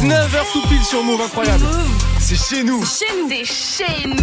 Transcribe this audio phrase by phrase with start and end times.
[0.00, 1.62] 19h tout pile sur Move, incroyable.
[2.18, 2.82] C'est chez nous.
[2.86, 3.28] Chez nous.
[3.28, 4.16] C'est chez nous.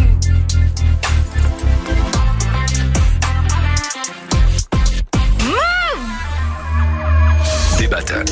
[7.77, 8.25] Des battles.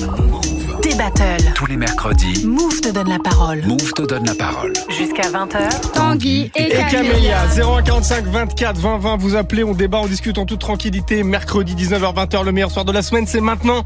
[0.82, 1.54] Des battles.
[1.54, 3.62] Tous les mercredis, Move te donne la parole.
[3.64, 4.74] Move te donne la parole.
[4.90, 5.92] Jusqu'à 20h.
[5.94, 10.48] Tanguy et, Et Camélia, 0145 24 20 20, vous appelez, on débat, on discute en
[10.48, 11.22] toute tranquillité.
[11.22, 13.84] Mercredi 19h 20h, le meilleur soir de la semaine, c'est maintenant.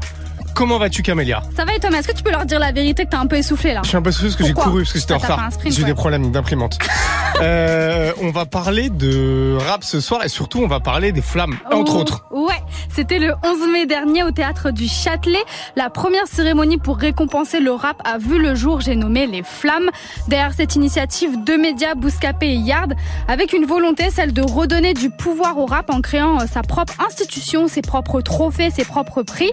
[0.54, 1.42] Comment vas-tu Camélia?
[1.56, 3.26] Ça va et Thomas, est-ce que tu peux leur dire la vérité que t'es un
[3.26, 3.80] peu essoufflé là?
[3.84, 5.48] Je suis un peu soucieux parce que j'ai couru parce que j'étais en retard.
[5.64, 5.84] J'ai ouais.
[5.88, 6.78] des problèmes d'imprimante.
[7.40, 11.56] euh, on va parler de rap ce soir et surtout on va parler des flammes,
[11.72, 12.24] entre Oh, autres.
[12.30, 12.60] Ouais,
[12.90, 15.42] c'était le 11 mai dernier au théâtre du Châtelet.
[15.76, 19.90] La première cérémonie pour récompenser le rap a vu le jour, j'ai nommé les Flammes.
[20.28, 22.94] Derrière cette initiative, deux médias, Bouscapé et Yard,
[23.28, 26.94] avec une volonté, celle de redonner du pouvoir au rap en créant euh, sa propre
[27.06, 29.50] institution, ses propres trophées, ses propres prix.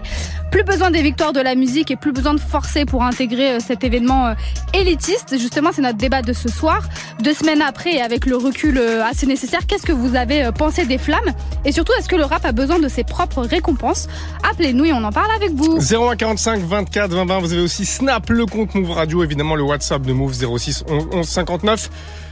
[0.50, 3.58] Plus besoin des victoires de la musique et plus besoin de forcer pour intégrer euh,
[3.60, 4.34] cet événement euh,
[4.72, 5.38] élitiste.
[5.38, 6.82] Justement, c'est notre débat de ce soir.
[7.20, 10.86] Deux semaines après et avec le recul euh, assez nécessaire, qu'est-ce que vous avez pensé
[10.86, 11.32] des flammes?
[11.64, 14.08] Et surtout, est-ce que le rap a besoin de ses propres récompenses?
[14.48, 15.78] Appelez-nous et on en parle avec vous.
[15.80, 20.02] 0145 24 20 20, vous avez aussi Snap, le compte Move Radio, évidemment le WhatsApp
[20.02, 21.90] de Move 06 11 59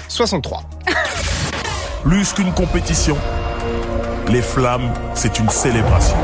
[0.09, 0.63] 63.
[2.05, 3.17] Plus qu'une compétition,
[4.31, 6.17] les flammes, c'est une célébration.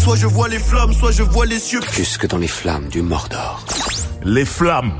[0.00, 1.80] Soit je vois les flammes, soit je vois les cieux.
[1.92, 3.64] Jusque dans les flammes du Mordor.
[4.24, 4.94] Les flammes,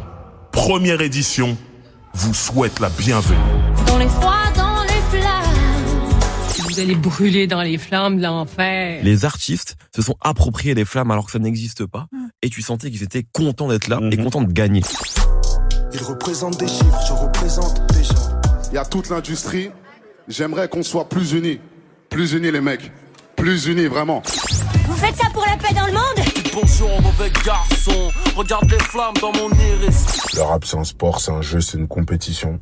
[0.52, 1.56] première édition,
[2.12, 3.38] vous souhaite la bienvenue.
[3.86, 6.68] Dans les froids, dans les flammes.
[6.68, 9.00] Vous allez brûler dans les flammes de l'enfer.
[9.02, 12.06] Les artistes se sont appropriés les flammes alors que ça n'existe pas.
[12.42, 14.82] Et tu sentais qu'ils étaient contents d'être là et contents de gagner.
[15.94, 18.38] Ils représentent des chiffres, je représente des gens.
[18.70, 19.70] Il y a toute l'industrie.
[20.28, 21.58] J'aimerais qu'on soit plus unis.
[22.10, 22.92] Plus unis, les mecs.
[23.34, 24.22] Plus unis, vraiment.
[24.90, 28.10] Vous faites ça pour la paix dans le monde Bonjour, mauvais garçon.
[28.34, 30.34] Regarde les flammes dans mon iris.
[30.34, 32.58] Le rap, c'est un sport, c'est un jeu, c'est une compétition.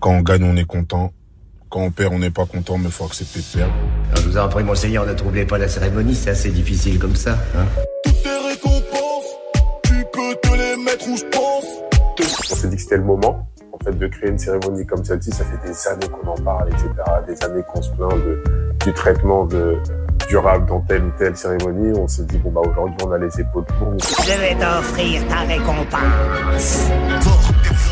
[0.00, 1.12] Quand on gagne, on est content.
[1.68, 3.72] Quand on perd, on n'est pas content, mais faut accepter de perdre.
[4.16, 7.38] Je vous en prie, monseigneur, ne troublez pas la cérémonie, c'est assez difficile comme ça.
[7.56, 7.66] Hein
[8.02, 9.38] Toutes tes récompenses,
[9.84, 11.66] tu peux te les mettre où je pense.
[12.50, 15.30] On s'est dit que c'était le moment, en fait, de créer une cérémonie comme celle-ci.
[15.30, 16.88] Ça fait des années qu'on en parle, etc.
[17.28, 18.42] Des années qu'on se plaint de,
[18.84, 19.78] du traitement de,
[20.30, 21.92] du rap dans telle ou telle cérémonie.
[21.98, 23.98] On s'est dit, bon, bah, aujourd'hui, on a les épaules pour nous.
[23.98, 26.88] Je vais t'offrir ta récompense.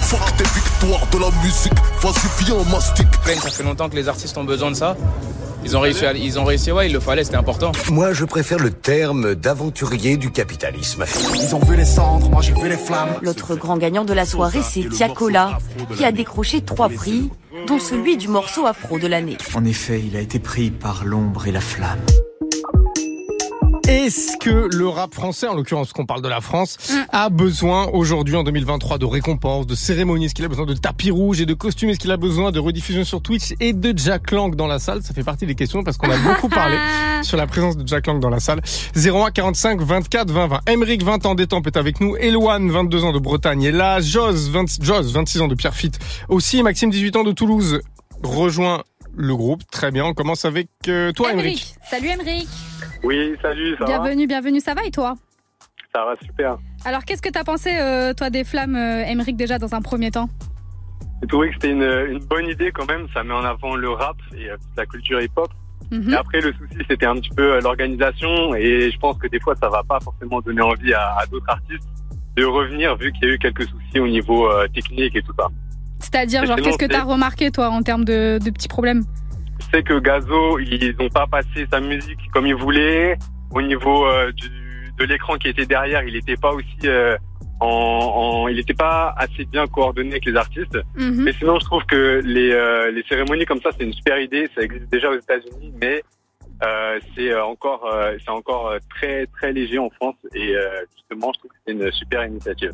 [0.03, 3.09] Fuck tes victoires de la musique, vas-y viens mastic.
[3.43, 4.97] Ça fait longtemps que les artistes ont besoin de ça.
[5.65, 7.73] Ils ont réussi, à- ils ont réussi, ouais, il le fallait, c'était important.
[7.91, 11.05] Moi, je préfère le terme d'aventurier du capitalisme.
[11.35, 13.17] Ils ont vu les cendres, moi j'ai vu les flammes.
[13.23, 15.59] L'autre grand gagnant de la soirée, c'est Tiakola,
[15.97, 17.31] qui a décroché trois prix,
[17.67, 19.37] dont celui du morceau afro de l'année.
[19.55, 21.99] En effet, il a été pris par l'ombre et la flamme.
[23.89, 26.77] Est-ce que le rap français, en l'occurrence qu'on parle de la France,
[27.11, 30.27] a besoin aujourd'hui en 2023 de récompenses, de cérémonies?
[30.27, 31.89] Est-ce qu'il a besoin de tapis rouges et de costumes?
[31.89, 35.03] Est-ce qu'il a besoin de rediffusion sur Twitch et de Jack Lang dans la salle?
[35.03, 36.77] Ça fait partie des questions parce qu'on a beaucoup parlé
[37.23, 38.61] sur la présence de Jack Lang dans la salle.
[38.95, 40.61] 01 45 24 20 20.
[40.69, 42.15] Emeric 20 ans d'Étampes est avec nous.
[42.17, 44.03] Eloane 22 ans de Bretagne est là.
[44.03, 46.63] Jos 20, Jos 26 ans de Pierrefitte aussi.
[46.63, 47.81] Maxime 18 ans de Toulouse
[48.23, 48.83] rejoint
[49.17, 49.63] le groupe.
[49.71, 50.05] Très bien.
[50.05, 51.75] On commence avec euh, toi, Emeric.
[51.89, 52.49] Salut Émeric.
[53.05, 54.61] Oui, salut, ça Bienvenue, bienvenue.
[54.61, 55.15] Ça va et toi?
[55.95, 56.59] Ça va super.
[56.85, 60.11] Alors, qu'est-ce que t'as pensé, euh, toi, des flammes, euh, Émeric, déjà dans un premier
[60.11, 60.29] temps?
[61.23, 63.07] J'ai trouvé que c'était une, une bonne idée quand même.
[63.15, 65.51] Ça met en avant le rap et euh, la culture hip-hop.
[65.91, 66.13] Mhm.
[66.13, 68.55] Et après, le souci, c'était un petit peu euh, l'organisation.
[68.55, 71.49] Et je pense que des fois, ça va pas forcément donner envie à, à d'autres
[71.49, 71.89] artistes
[72.37, 75.33] de revenir vu qu'il y a eu quelques soucis au niveau euh, technique et tout
[75.39, 75.49] ça.
[76.01, 79.03] C'est-à-dire, genre, qu'est-ce que t'as remarqué, toi, en termes de, de petits problèmes?
[79.73, 83.17] Sais que Gazo, ils n'ont pas passé sa musique comme ils voulaient.
[83.53, 84.49] Au niveau euh, du,
[84.99, 87.17] de l'écran qui était derrière, il n'était pas aussi euh,
[87.61, 90.79] en, en- il n'était pas assez bien coordonné avec les artistes.
[90.97, 91.23] Mhm.
[91.25, 94.49] Mais sinon, je trouve que les, euh, les cérémonies comme ça, c'est une super idée.
[94.55, 96.03] Ça existe déjà aux États-Unis, mais
[96.65, 100.17] euh, c'est euh, encore, euh, c'est encore euh, très très léger en France.
[100.35, 100.63] Et euh,
[100.97, 102.73] justement, je trouve que c'est une super initiative.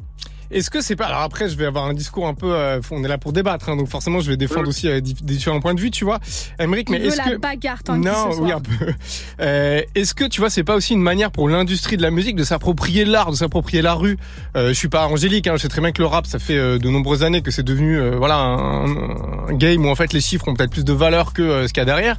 [0.50, 3.02] Est-ce que c'est pas alors après je vais avoir un discours un peu euh, on
[3.04, 5.74] est là pour débattre hein, donc forcément je vais défendre aussi euh, di- différents points
[5.74, 6.20] de vue tu vois.
[6.58, 8.72] Emeric mais est-ce la que bagarre, non ce oui un peu.
[9.40, 12.36] Euh, est-ce que tu vois c'est pas aussi une manière pour l'industrie de la musique
[12.36, 14.16] de s'approprier l'art de s'approprier la rue?
[14.56, 16.56] Euh, je suis pas angélique hein, je sais très bien que le rap ça fait
[16.56, 18.84] euh, de nombreuses années que c'est devenu euh, voilà un,
[19.48, 21.80] un game où en fait les chiffres ont peut-être plus de valeur que ce qu'il
[21.80, 22.16] y a derrière.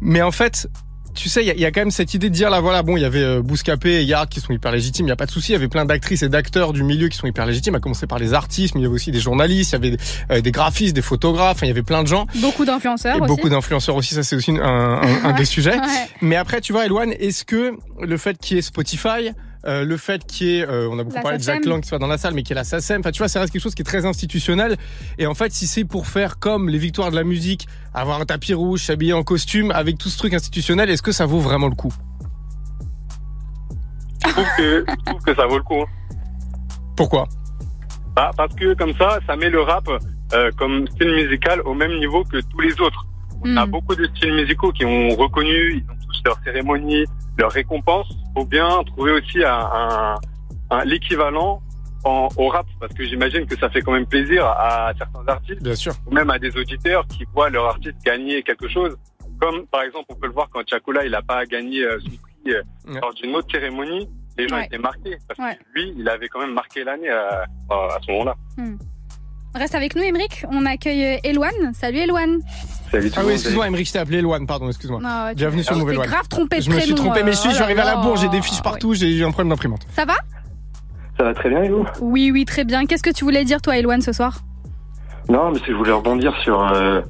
[0.00, 0.68] Mais en fait
[1.14, 2.60] tu sais, il y, a- il y a quand même cette idée de dire là,
[2.60, 5.12] voilà, bon, il y avait euh, Bouscapé et Yard qui sont hyper légitimes, il y
[5.12, 5.50] a pas de souci.
[5.50, 8.06] Il y avait plein d'actrices et d'acteurs du milieu qui sont hyper légitimes, à commencer
[8.06, 9.96] par les artistes, mais il y avait aussi des journalistes, il y avait
[10.30, 12.26] euh, des graphistes, des photographes, enfin, il y avait plein de gens.
[12.40, 13.28] Beaucoup d'influenceurs Et aussi.
[13.28, 15.76] beaucoup d'influenceurs aussi, ça c'est aussi un, un- un des sujets.
[15.76, 16.08] Ouais.
[16.20, 19.32] Mais après, tu vois, Eloane, est-ce que le fait qu'il y ait Spotify,
[19.66, 21.64] euh, le fait qu'il y ait, euh, on a beaucoup La parlé de Jack.
[21.64, 23.00] Lang qui soit dans la salle, mais qu'il y ait la SACEM.
[23.00, 24.76] Enfin, tu vois, ça reste quelque chose qui est très institutionnel.
[25.18, 28.24] Et en fait, si c'est pour faire comme les victoires de la musique, avoir un
[28.24, 31.68] tapis rouge, s'habiller en costume, avec tout ce truc institutionnel, est-ce que ça vaut vraiment
[31.68, 31.92] le coup?
[34.24, 35.84] Je trouve que, je trouve que ça vaut le coup.
[36.96, 37.28] Pourquoi?
[38.14, 39.88] Bah, parce que comme ça, ça met le rap
[40.32, 43.06] euh, comme style musical au même niveau que tous les autres.
[43.44, 43.70] On a Hmm.
[43.70, 47.04] beaucoup de styles musicaux qui ont reconnu, ils ont tous leur cérémonie,
[47.38, 48.06] leur récompense.
[48.34, 50.16] Faut bien trouver aussi un, un-
[50.70, 51.60] un- l'équivalent
[52.04, 55.62] en, au rap, parce que j'imagine que ça fait quand même plaisir à certains artistes,
[55.62, 55.92] Bien sûr.
[56.06, 58.96] ou même à des auditeurs qui voient leur artiste gagner quelque chose.
[59.40, 62.10] Comme par exemple, on peut le voir quand Chakola, il a pas gagné euh, son
[62.10, 63.00] prix euh, Ouais.
[63.00, 64.08] lors d'une autre cérémonie,
[64.38, 64.66] les gens Ouais.
[64.66, 65.56] étaient marqués, parce Ouais.
[65.56, 68.34] que lui, il avait quand même marqué l'année à, à ce moment-là.
[69.54, 70.44] Reste avec nous, Émeric.
[70.50, 71.74] On accueille euh, Eloane.
[71.74, 72.40] Salut, Eloane.
[72.92, 75.00] Salut tout Ah le oui, excuse-moi, Emmerich, je t'ai appelé Eloane, pardon, excuse-moi.
[75.04, 76.08] Ah ouais, Bienvenue sur tu Mauvais t'es Loane.
[76.08, 77.64] grave trompé de Je me suis prénom, trompé, mais euh, je suis, je suis oh
[77.64, 79.86] arrivé à la bourre, j'ai des fiches partout, j'ai eu un problème d'imprimante.
[79.90, 80.14] Ça va?
[81.16, 81.86] Ça va très bien et vous?
[82.00, 82.84] Oui, oui, très bien.
[82.86, 84.40] Qu'est-ce que tu voulais dire, toi, Eloane, ce soir?
[85.30, 86.60] Non, mais je voulais rebondir sur.
[86.70, 87.00] euh,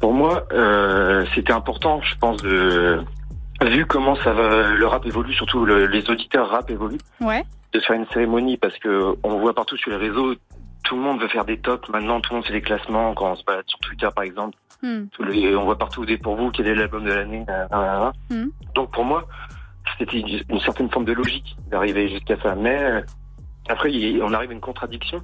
[0.00, 3.02] pour moi, euh, c'était important, je pense, de
[3.66, 7.42] vu comment ça va, le rap évolue, surtout le- les auditeurs rap évoluent, Ouais.
[7.74, 10.34] de faire une cérémonie parce que on voit partout sur les réseaux,
[10.84, 11.86] tout le monde veut faire des tops.
[11.90, 14.56] Maintenant, tout le monde fait des classements quand on se balade sur Twitter, par exemple.
[14.82, 15.06] Hmm.
[15.12, 17.44] Tous les, on voit partout des pour vous quel est l'album de l'année.
[18.30, 18.46] Hmm.
[18.74, 19.26] Donc pour moi,
[19.98, 22.54] c'était une, une certaine forme de logique d'arriver jusqu'à ça.
[22.54, 23.00] Mais euh,
[23.68, 25.20] après, il- on arrive à une contradiction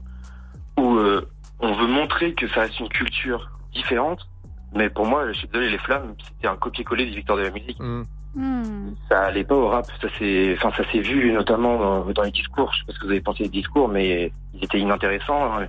[0.79, 1.29] où euh,
[1.61, 4.27] on veut montrer que ça reste une culture différente.
[4.75, 7.51] Mais pour moi, je suis désolé, les flammes, c'était un copier-coller des victoires de la
[7.51, 7.79] musique.
[7.79, 8.03] Hmm.
[8.35, 8.95] Hmm.
[9.09, 9.87] Ça allait pas au rap.
[10.03, 12.73] Ça s'est, enfin, ça s'est vu notamment dans, dans les discours.
[12.73, 15.55] Je sais pas ce que vous avez pensé des discours, mais ils étaient inintéressants.
[15.61, 15.69] hein.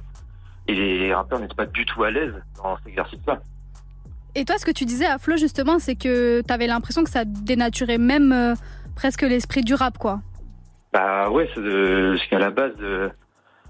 [0.68, 3.40] Et les rappeurs n'étaient pas du tout à l'aise dans cet exercice-là.
[4.36, 7.24] Et toi, ce que tu disais à Flo, justement, c'est que t'avais l'impression que ça
[7.26, 8.54] dénaturait même euh,
[8.96, 10.20] presque l'esprit du rap, quoi.
[10.94, 13.10] Bah ouais, c'est de- parce qu'à la base, euh,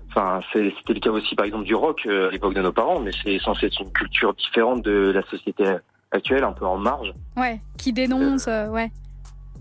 [0.09, 2.99] enfin, c'était le cas aussi par exemple du rock euh, à l'époque de nos parents,
[2.99, 5.63] mais c'est censé être une culture différente de la société
[6.11, 7.13] actuelle, un peu en marge.
[7.37, 7.59] Ouais.
[7.77, 8.91] Qui dénonce, euh, ouais.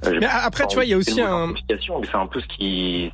[0.06, 3.11] Euh, Mais après, tu vois, il y a aussi un- c'est un peu ce qui,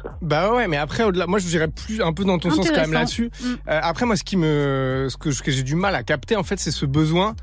[0.00, 0.12] Quoi.
[0.22, 2.76] Bah ouais, mais après, au-delà, moi je dirais plus un peu dans ton sens quand
[2.76, 3.30] même là-dessus.
[3.40, 3.46] Mm.
[3.68, 6.58] Euh, après, moi, ce qui me, ce que, j'ai du mal à capter, en fait,
[6.58, 7.34] c'est ce besoin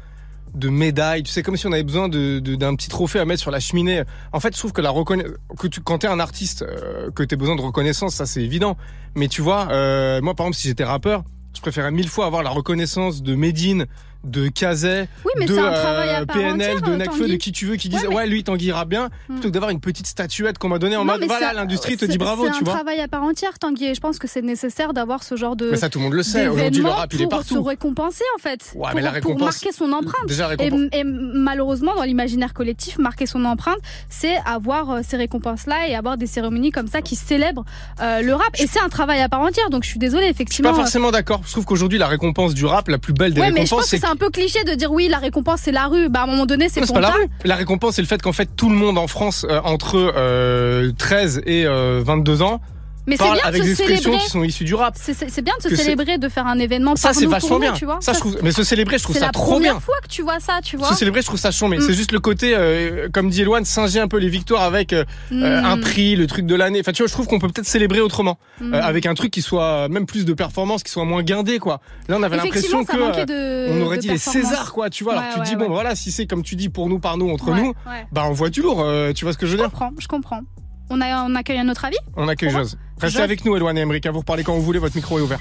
[0.53, 1.23] de médaille.
[1.23, 3.51] Tu sais, comme si on avait besoin de, de- d'un petit trophée à mettre sur
[3.51, 4.03] la cheminée.
[4.31, 7.23] En fait, je trouve que la reconnaissance, que tu, quand t'es un artiste, euh, que
[7.23, 8.77] t'aies besoin de reconnaissance, ça c'est évident.
[9.15, 11.23] Mais tu vois, euh, moi, par exemple, si j'étais rappeur,
[11.53, 13.85] je préférais mille fois avoir la reconnaissance de Medine,
[14.23, 17.37] de Oui, mais de c'est un PNL, entière, de euh, Necfeu, de Tanguy.
[17.37, 19.33] qui tu veux, qui disent Ouais, lui il t'enguillera bien, Hmm.
[19.35, 22.01] plutôt que d'avoir une petite statuette qu'on m'a donnée en Non, mode voilà, l'industrie te
[22.01, 22.73] c'est- dit bravo, C'est tu un vois.
[22.73, 25.69] travail à part entière, Tanguy, et je pense que c'est nécessaire d'avoir ce genre de.
[25.71, 26.47] Mais ça, tout le monde le sait.
[26.47, 27.63] Aujourd'hui, le rap, il est pour se partout.
[27.63, 28.71] récompenser, en fait.
[28.75, 30.27] Ouais, pour, mais la pour récompense- marquer son empreinte.
[30.27, 33.79] Déjà, Et, et malheureusement, dans l'imaginaire collectif, marquer son empreinte,
[34.09, 37.65] c'est avoir euh, ces récompenses-là et avoir des cérémonies comme ça qui célèbrent
[38.01, 38.47] euh, le rap.
[38.59, 40.69] Et c'est un travail à part entière, donc je suis désolée, Je suis effectivement.
[40.71, 41.41] pas forcément d'accord.
[41.45, 44.15] Je trouve qu'aujourd'hui, la récompense du rap, la plus belle des récompenses, c'est c'est un
[44.15, 46.09] peu cliché de dire oui, la récompense c'est la rue.
[46.09, 47.27] Bah, à un moment donné, c'est ton c'est pas la rue.
[47.43, 50.91] La récompense, c'est le fait qu'en fait, tout le monde en France, euh, entre euh,
[50.97, 52.61] 13 et euh, 22 ans,
[53.07, 54.95] Mais c'est parle bien de avec se des expressions qui sont issues du rap.
[54.97, 57.57] C'est- C'est c'est bien de se c'est- célébrer, de faire un événement Ça, c'est vachement
[57.57, 57.71] bien.
[57.73, 57.99] tu vois.
[58.01, 59.79] Ça, je trouve, mais se célébrer, je trouve c'est ça la trop première bien.
[59.79, 60.89] fois que tu vois ça, tu vois.
[60.89, 61.81] Se célébrer, je trouve ça chiant, mais Mm.
[61.81, 65.05] c'est juste le côté, euh, comme dit Eloane, singer un peu les victoires avec euh,
[65.31, 65.65] euh, Mm.
[65.65, 66.81] un prix, le truc de l'année.
[66.81, 68.73] Enfin, tu vois, je trouve qu'on peut peut-être célébrer autrement, Mm.
[68.73, 71.79] avec un truc qui soit même plus de performance, qui soit moins guindé, quoi.
[72.09, 72.91] Là, on avait l'impression que
[73.25, 74.17] de- on aurait de dit les.
[74.17, 74.89] Césars, quoi.
[74.89, 75.69] Tu vois, alors tu dis bon, ouais.
[75.69, 77.73] voilà, si c'est comme tu dis pour nous, par nous, entre nous,
[78.11, 78.85] bah on voit du lourd.
[79.15, 80.41] tu vois ce que je veux Je dire comprends, je comprends.
[80.89, 82.77] On, a, on accueille un autre avis On accueille Jose.
[82.99, 83.23] Restez Jose.
[83.23, 84.79] avec nous, Eloane et Emmerich, à vous reparler quand vous voulez.
[84.79, 85.39] Votre micro est ouvert.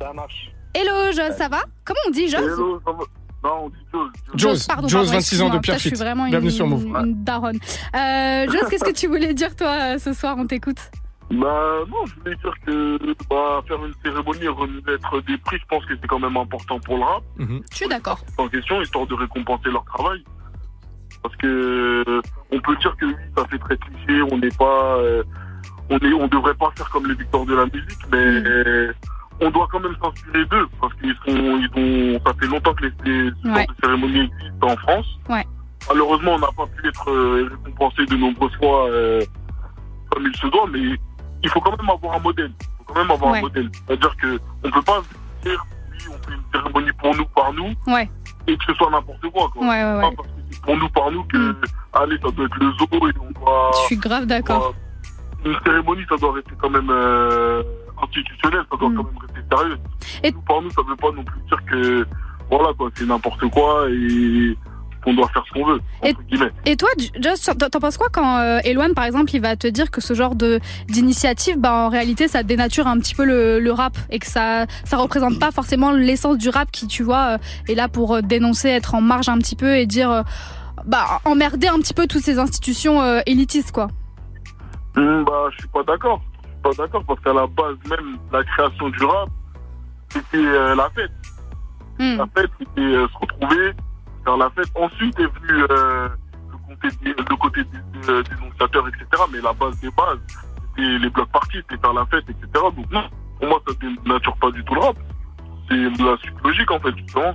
[0.00, 0.50] Ça marche.
[0.74, 1.62] Hello, Jos, ça va?
[1.84, 2.98] Comment on dit, Jos Hello, ça va?
[3.44, 4.08] Non, on dit Joe.
[4.36, 5.58] Jose, pardon, Jose, pardon, 26 ans de.
[5.58, 5.96] Pierre Putain, Je suis Fit.
[5.96, 6.86] vraiment Bienvenue une, sur Move.
[6.86, 7.58] une daronne.
[7.94, 10.78] Euh, Jos, qu'est-ce que tu voulais dire, toi, euh, ce soir On t'écoute?
[11.30, 12.98] Bah non, je voulais dire que
[13.30, 16.78] bah, faire une cérémonie et remettre des prix, je pense que c'est quand même important
[16.80, 17.22] pour le rap.
[17.38, 17.62] Mhm.
[17.70, 18.20] Je suis d'accord.
[18.38, 20.22] en question, histoire de récompenser leur travail.
[21.24, 22.04] Parce que
[22.52, 25.22] on peut dire que oui, ça fait très cliché, on n'est pas, euh,
[25.88, 28.92] on est, on devrait pas faire comme les victoires de la musique, mais euh,
[29.40, 31.70] on doit quand même s'inspirer d'eux parce qu'ils sont, ils
[32.16, 33.66] ont, ça fait longtemps que les, les Ouais.
[33.66, 35.06] de cérémonies existent en France.
[35.30, 35.46] Ouais.
[35.88, 39.22] Malheureusement, on n'a pas pu être euh, récompensé de nombreuses fois euh,
[40.10, 40.80] comme il se doit, mais
[41.42, 42.52] il faut quand même avoir un modèle.
[42.60, 43.38] Il faut quand même avoir Ouais.
[43.38, 43.70] un modèle.
[43.86, 45.00] C'est-à-dire que on peut pas
[45.42, 48.10] dire oui, on fait une cérémonie pour nous, par nous, Ouais,
[48.46, 49.48] et que ce soit n'importe quoi.
[49.48, 49.62] quoi.
[49.62, 49.94] ouais, ouais.
[49.94, 50.00] ouais.
[50.02, 50.28] Pas parce
[50.64, 51.56] pour nous, par nous, que Mm.
[51.92, 53.70] allez, ça doit être le zoo et on doit.
[53.82, 54.74] Je suis grave d'accord.
[55.44, 57.62] Une cérémonie, ça doit rester quand même euh,
[58.02, 58.96] institutionnel, ça doit Mm.
[58.96, 59.78] quand même rester sérieux.
[60.22, 62.06] Et- Nous, par nous, ça veut pas non plus dire que
[62.50, 64.56] voilà quoi, c'est n'importe quoi et
[65.04, 65.80] qu'on doit faire ce qu'on veut.
[66.02, 66.52] Et, entre guillemets.
[66.66, 66.88] et toi,
[67.20, 70.14] Just, t'en penses quoi quand euh, Eloane, par exemple, il va te dire que ce
[70.14, 74.18] genre de d'initiative, bah, en réalité, ça dénature un petit peu le, le rap et
[74.18, 77.88] que ça ça représente pas forcément l'essence du rap qui, tu vois, euh, est là
[77.88, 80.22] pour euh, dénoncer, être en marge un petit peu et dire, euh,
[80.86, 83.88] bah, emmerder un petit peu toutes ces institutions euh, élitistes, quoi.
[84.96, 86.20] Hum, bah, je suis pas d'accord.
[86.42, 89.28] Je suis pas d'accord parce qu'à la base même, la création du rap,
[90.10, 91.10] c'était euh, la fête.
[91.98, 92.16] Hmm.
[92.18, 93.72] La fête, c'était euh, se retrouver,
[94.24, 94.68] faire la fête.
[94.74, 96.08] Ensuite est venu euh,
[96.50, 99.22] le côté, des- le côté des, euh, des dénonciateurs, etc.
[99.32, 100.18] Mais la base des bases,
[100.76, 102.46] c'était les blocs parties, c'était faire la fête, etc.
[102.76, 103.04] Donc non,
[103.38, 104.96] pour moi, ça dénature pas du tout le rap.
[105.68, 107.34] C'est de la suite logique, en fait, justement.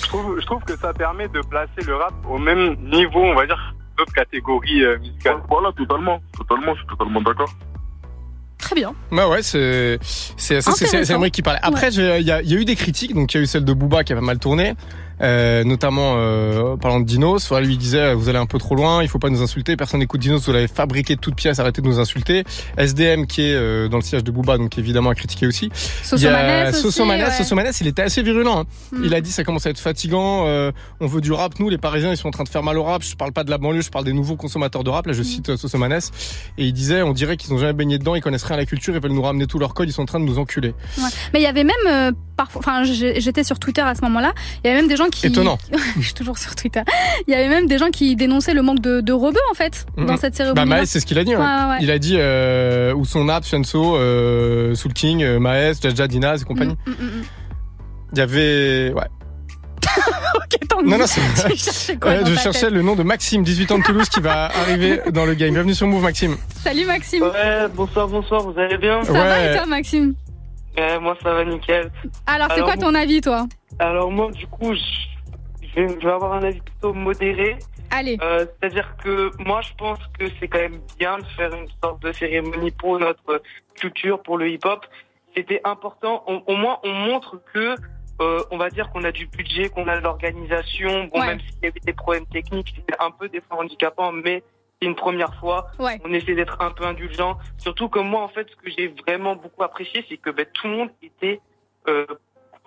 [0.00, 3.34] Je trouve, je trouve que ça permet de placer le rap au même niveau, on
[3.34, 5.38] va dire, d'autres catégories euh, musicales.
[5.48, 6.20] Voilà, totalement.
[6.36, 7.48] Totalement, je suis totalement d'accord.
[8.58, 8.92] Très bien.
[9.12, 11.60] Bah ouais, c'est c'est c'est- qui parlait.
[11.62, 11.90] Après, Ouais.
[11.92, 13.46] j'ai- il y, a, il y a eu des critiques, donc il y a eu
[13.46, 14.74] celle de Booba qui a pas mal tourné,
[15.22, 17.48] euh, notamment euh, parlant de Dinos.
[17.48, 20.00] Voilà, lui disait vous allez un peu trop loin, il faut pas nous insulter, personne
[20.00, 22.44] n'écoute Dinos, vous l'avez fabriqué de toutes pièces, arrêtez de nous insulter.
[22.76, 25.70] SDM qui est euh, dans le siège de Booba, donc évidemment à critiquer aussi.
[26.02, 27.44] Soso Il y a Maness aussi, Soso Maness, ouais.
[27.44, 28.60] Soso Maness, il était assez virulent.
[28.60, 28.64] hein.
[28.92, 29.04] Hmm.
[29.04, 31.78] Il a dit ça commence à être fatigant, euh, on veut du rap, nous les
[31.78, 33.02] Parisiens ils sont en train de faire mal au rap.
[33.02, 35.06] Je parle pas de la banlieue, je parle des nouveaux consommateurs de rap.
[35.06, 36.10] Là je cite euh, Soso Maness
[36.58, 38.66] et il disait on dirait qu'ils ont jamais baigné dedans, ils connaissent rien à la
[38.66, 40.74] culture, ils veulent nous ramener tout leur code, ils sont en train de nous enculer.
[40.98, 41.04] Ouais.
[41.32, 44.32] Mais il y avait même euh, parfois, enfin j'étais sur Twitter à ce moment-là,
[44.62, 45.58] il y avait même des gens qui Étonnant.
[45.96, 46.82] je suis toujours sur Twitter.
[47.26, 49.86] Il y avait même des gens qui dénonçaient le manque de, de rebeux en fait
[49.96, 50.16] dans Mhm.
[50.18, 50.70] cette Bah cérémonie.
[50.70, 51.34] Maes, c'est ce qu'il a dit.
[51.34, 51.38] hein.
[51.40, 51.78] Ouais, ouais, ouais.
[51.82, 56.42] Il a dit euh, où sont Naps, Fianso, euh, Soul King, euh, Maes, Jaja, Dinaz
[56.42, 56.76] et compagnie.
[56.86, 57.22] Mm, mm, mm.
[58.12, 59.06] Il y avait ouais.
[60.34, 61.20] ok, tant Non non, c'est
[61.56, 64.08] cherchais quoi Ouais, dans je cherchais tête le nom de Maxime, 18 ans de Toulouse,
[64.08, 65.52] qui va arriver dans le game.
[65.52, 66.36] Bienvenue sur Move, Maxime.
[66.62, 67.22] Salut Maxime.
[67.22, 69.02] Ouais, bonsoir, bonsoir, vous allez bien?
[69.04, 70.14] Ça va et toi Maxime?
[70.76, 71.90] Ouais, moi ça va nickel.
[72.26, 73.46] Alors c'est quoi ton avis toi?
[73.78, 77.56] Alors moi du coup, je vais, je vais avoir un avis plutôt modéré.
[77.90, 78.18] Allez.
[78.22, 82.02] Euh, C'est-à-dire que moi je pense que c'est quand même bien de faire une sorte
[82.02, 83.42] de cérémonie pour notre
[83.74, 84.84] culture, pour le hip-hop.
[85.36, 87.76] C'était important, au, au moins on montre que
[88.20, 91.04] euh, on va dire qu'on a du budget, qu'on a de l'organisation.
[91.04, 91.26] Bon, Ouais.
[91.28, 94.42] même s'il y avait des problèmes techniques, c'était un peu des fois handicapant, mais
[94.82, 95.68] c'est une première fois.
[95.78, 96.00] Ouais.
[96.04, 97.38] On essaie d'être un peu indulgent.
[97.58, 100.66] Surtout que moi, en fait, ce que j'ai vraiment beaucoup apprécié, c'est que ben, tout
[100.66, 101.40] le monde était
[101.86, 102.06] euh,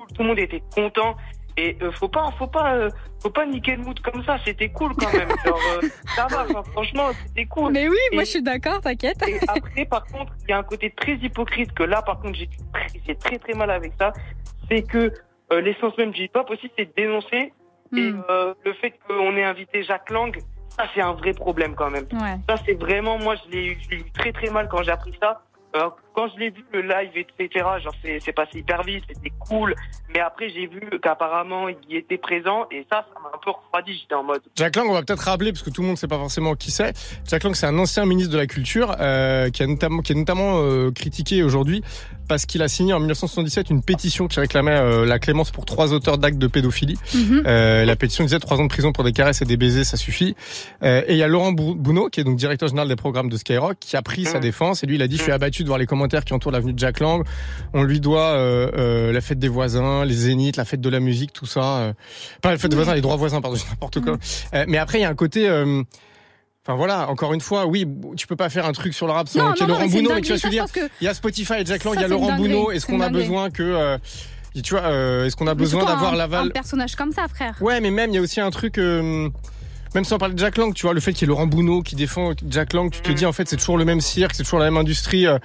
[0.08, 1.15] cool, tout le monde était content.
[1.58, 2.89] Et euh, faut pas, faut pas, euh,
[3.22, 4.38] faut pas niquer le mood comme ça.
[4.46, 5.27] C'était cool quand même.
[5.46, 7.74] Genre, euh, ça va, enfin, franchement, c'était cool.
[7.74, 9.22] Mais oui, moi Et- je suis d'accord, t'inquiète.
[9.27, 12.36] et après, par contre, il y a un côté très hypocrite que là, par contre,
[12.36, 12.50] j'ai
[13.05, 14.13] j'ai très très mal avec ça.
[14.70, 15.12] C'est que
[15.51, 17.53] euh, l'essence même du hip-hop aussi, c'est de dénoncer.
[17.98, 18.24] Et Hmm.
[18.29, 20.34] euh, le fait qu'on ait invité Jacques Lang,
[20.70, 22.05] ça c'est un vrai problème quand même.
[22.13, 22.38] Ouais.
[22.48, 24.91] Ça c'est vraiment, moi je l'ai eu, je l'ai eu très très mal quand j'ai
[24.91, 25.41] appris ça.
[25.75, 29.74] Euh, quand je l'ai vu le live etc, genre c'est passé hyper vite, c'était cool.
[30.13, 33.51] Mais après j'ai vu qu'apparemment il y était présent et ça, ça m'a un peu
[33.51, 33.98] refroidi.
[33.98, 34.42] J'étais en mode.
[34.56, 36.56] Jack Lang, on va peut-être rappeler parce que tout le monde ne sait pas forcément
[36.56, 36.94] qui c'est.
[37.25, 40.16] Jack Lang, c'est un ancien ministre de la Culture euh, qui a notamment qui est
[40.16, 41.84] notamment euh, critiqué aujourd'hui
[42.28, 45.92] parce qu'il a signé en 1977 une pétition qui réclamait euh, la clémence pour trois
[45.94, 46.98] auteurs d'actes de pédophilie.
[47.13, 47.44] Mhm.
[47.46, 49.98] Euh, la pétition disait trois ans de prison pour des caresses et des baisers, ça
[49.98, 50.36] suffit.
[50.84, 53.30] Euh, et il y a Laurent Bou- Bounot, qui est donc directeur général des programmes
[53.30, 55.63] de Skyrock, qui a pris sa défense et lui il a dit je suis abattu
[55.63, 57.24] de voir les commentaires qui entourent l'avenue de Jack Lang.
[57.74, 61.00] On lui doit euh, euh, la fête des voisins, les zéniths, la fête de la
[61.00, 61.62] musique, tout ça.
[61.80, 61.94] Euh,
[62.42, 64.18] pas la fête des voisins, les droits voisins, pardon, n'importe quoi.
[64.54, 65.48] Euh, mais après il y a un côté.
[66.62, 67.88] Euh, Enfin voilà, encore une fois, oui,
[68.18, 69.88] tu peux pas faire un truc sur le rap sans Non, qu'il y ait Laurent
[69.88, 70.65] Bounot, mais tu veux ça, dire
[71.01, 72.72] Il y a Spotify et Jack Lang, il y a Laurent Bounot.
[72.72, 73.98] Est-ce c'est qu'on une a besoin que euh,
[74.63, 77.56] tu vois, euh, est-ce qu'on a Mais besoin d'avoir l'aval Un personnage comme ça, frère.
[77.62, 78.77] Ouais, mais même il y a aussi un truc.
[78.77, 79.30] euh,
[79.96, 81.82] même sans parler de Jack Lang, tu vois, le fait qu'il y ait Laurent Bounot
[81.82, 84.44] qui défend Jack Lang, tu te dis en fait c'est toujours le même cirque, c'est
[84.44, 85.25] toujours la même industrie.
[85.27, 85.38] euh.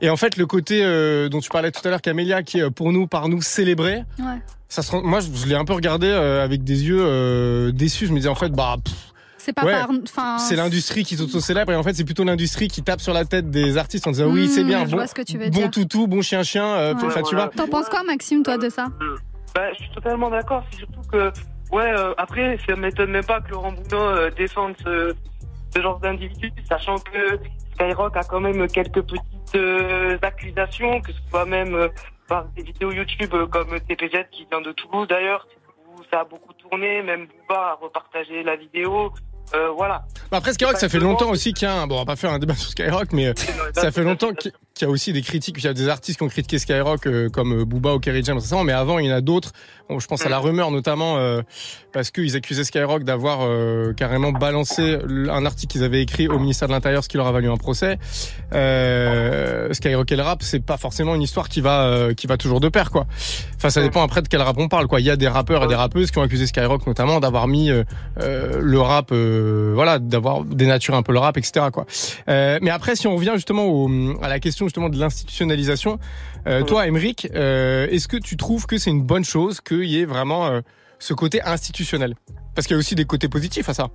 [0.00, 2.62] et en fait, le côté euh, dont tu parlais tout à l'heure, Camélia, qui est
[2.62, 4.24] euh, pour nous, par nous, célébré, Ouais.
[4.70, 7.70] ça se rend- moi je, je l'ai un peu regardé euh, avec des yeux euh,
[7.72, 8.06] déçus.
[8.06, 8.76] Je me disais en fait, bah.
[8.82, 8.94] pff,
[9.50, 9.72] C'est pas Ouais.
[9.72, 9.90] par.
[10.04, 10.38] Enfin.
[10.38, 13.50] c'est l'industrie qui s'auto-célèbre et en fait c'est plutôt l'industrie qui tape sur la tête
[13.50, 15.70] des artistes en disant oui c'est bien je bon, ce que tu veux bon dire.
[15.70, 17.04] toutou bon chien chien euh, Ouais.
[17.06, 18.88] enfin tu vois T'en penses quoi, Maxime, toi, de ça
[19.54, 20.62] Bah, je suis totalement d'accord.
[20.70, 21.32] C'est surtout que,
[21.72, 25.14] ouais, euh, après, ça m'étonne même pas que Laurent Bounot euh, défende ce,
[25.74, 27.38] ce genre d'individu, sachant que
[27.74, 31.88] Skyrock a quand même quelques petites euh, accusations, que ce soit même euh,
[32.28, 35.46] par des vidéos YouTube euh, comme TPZ qui vient de Toulouse d'ailleurs,
[35.96, 39.12] où ça a beaucoup tourné, même Booba a repartagé la vidéo.
[39.54, 40.04] Euh, voilà.
[40.30, 41.86] Bah après Skyrock, ça fait longtemps aussi qu'il y a un...
[41.86, 43.34] Bon, on va pas faire un débat sur Skyrock, mais euh,
[43.74, 46.16] ça fait longtemps qu'il qu'il y a aussi des critiques, il y a des artistes
[46.18, 49.06] qui ont critiqué Skyrock euh, comme euh, Booba ou Kerry James récemment, mais avant il
[49.06, 49.52] y en a d'autres.
[49.90, 51.42] Je pense à la rumeur notamment euh,
[51.92, 56.68] parce qu'ils accusaient Skyrock d'avoir euh, carrément balancé un article qu'ils avaient écrit au ministère
[56.68, 57.98] de l'Intérieur, ce qui leur a valu un procès.
[58.52, 62.68] Skyrock et le rap, c'est pas forcément une histoire qui va qui va toujours de
[62.68, 63.06] pair quoi.
[63.56, 65.00] Enfin, ça dépend après de quel rap on parle quoi.
[65.00, 67.70] Il y a des rappeurs et des rappeuses qui ont accusé Skyrock notamment d'avoir mis
[68.16, 71.66] le rap, voilà, d'avoir dénaturé un peu le rap, etc.
[71.72, 71.86] Quoi.
[72.28, 73.90] Mais après, si on revient justement au,
[74.22, 75.98] à la question justement de l'institutionnalisation,
[76.46, 80.00] euh, toi, Emeric, euh, est-ce que tu trouves que c'est une bonne chose qu'il y
[80.00, 80.60] ait vraiment euh,
[81.00, 82.14] ce côté institutionnel?
[82.54, 83.88] Parce qu'il y a aussi des côtés positifs à ça.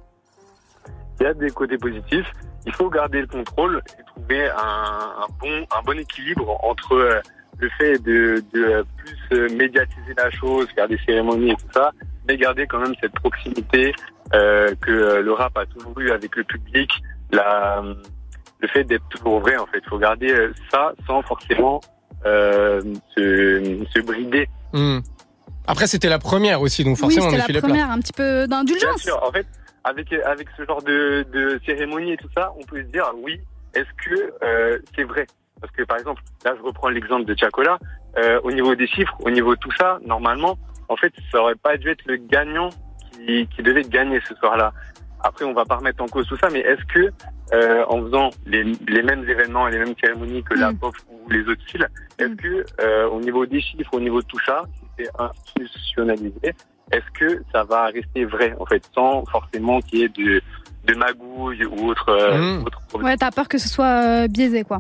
[1.22, 2.30] Il y a des côtés positifs.
[2.66, 7.22] Il faut garder le contrôle et trouver un, un bon, un bon équilibre entre
[7.58, 11.92] le fait de, de plus médiatiser la chose, faire des cérémonies et tout ça,
[12.28, 13.94] mais garder quand même cette proximité
[14.32, 16.90] que le rap a toujours eu avec le public,
[17.32, 17.82] la,
[18.60, 19.80] le fait d'être toujours vrai en fait.
[19.84, 21.82] Il faut garder euh, ça sans forcément
[22.26, 22.82] euh,
[23.16, 24.48] se, se brider.
[24.74, 25.00] Hmm.
[25.68, 27.70] Après, c'était la première aussi, donc forcément oui, on c'était est la filé plat.
[27.70, 29.02] première, un petit peu Bien d'indulgence.
[29.02, 29.48] sûr, en fait,
[29.84, 33.40] avec avec ce genre de, de cérémonie et tout ça, on peut se dire oui,
[33.74, 35.26] est-ce que euh, c'est vrai?
[35.62, 37.80] Parce que par exemple, là je reprends l'exemple de Chacola,
[38.18, 40.58] euh, au niveau des chiffres, au niveau de tout ça, normalement,
[40.90, 42.70] en fait, ça aurait pas dû être le gagnant
[43.12, 44.72] qui, qui devait gagner ce soir-là.
[45.28, 47.12] Après, on va pas remettre en cause tout ça, mais est-ce que
[47.54, 51.30] euh, en faisant les, les mêmes événements et les mêmes cérémonies que la pop ou
[51.32, 51.88] les autres styles,
[52.20, 56.54] est-ce que euh, au niveau des chiffres, au niveau de tout ça, si c'est institutionnalisé,
[56.92, 60.42] est-ce que ça va rester vrai en fait, sans forcément qu'il y ait de,
[60.86, 63.10] de magouilles ou autre, euh, autre problème?
[63.10, 64.80] Ouais, t'as peur que ce soit euh, biaisé, quoi.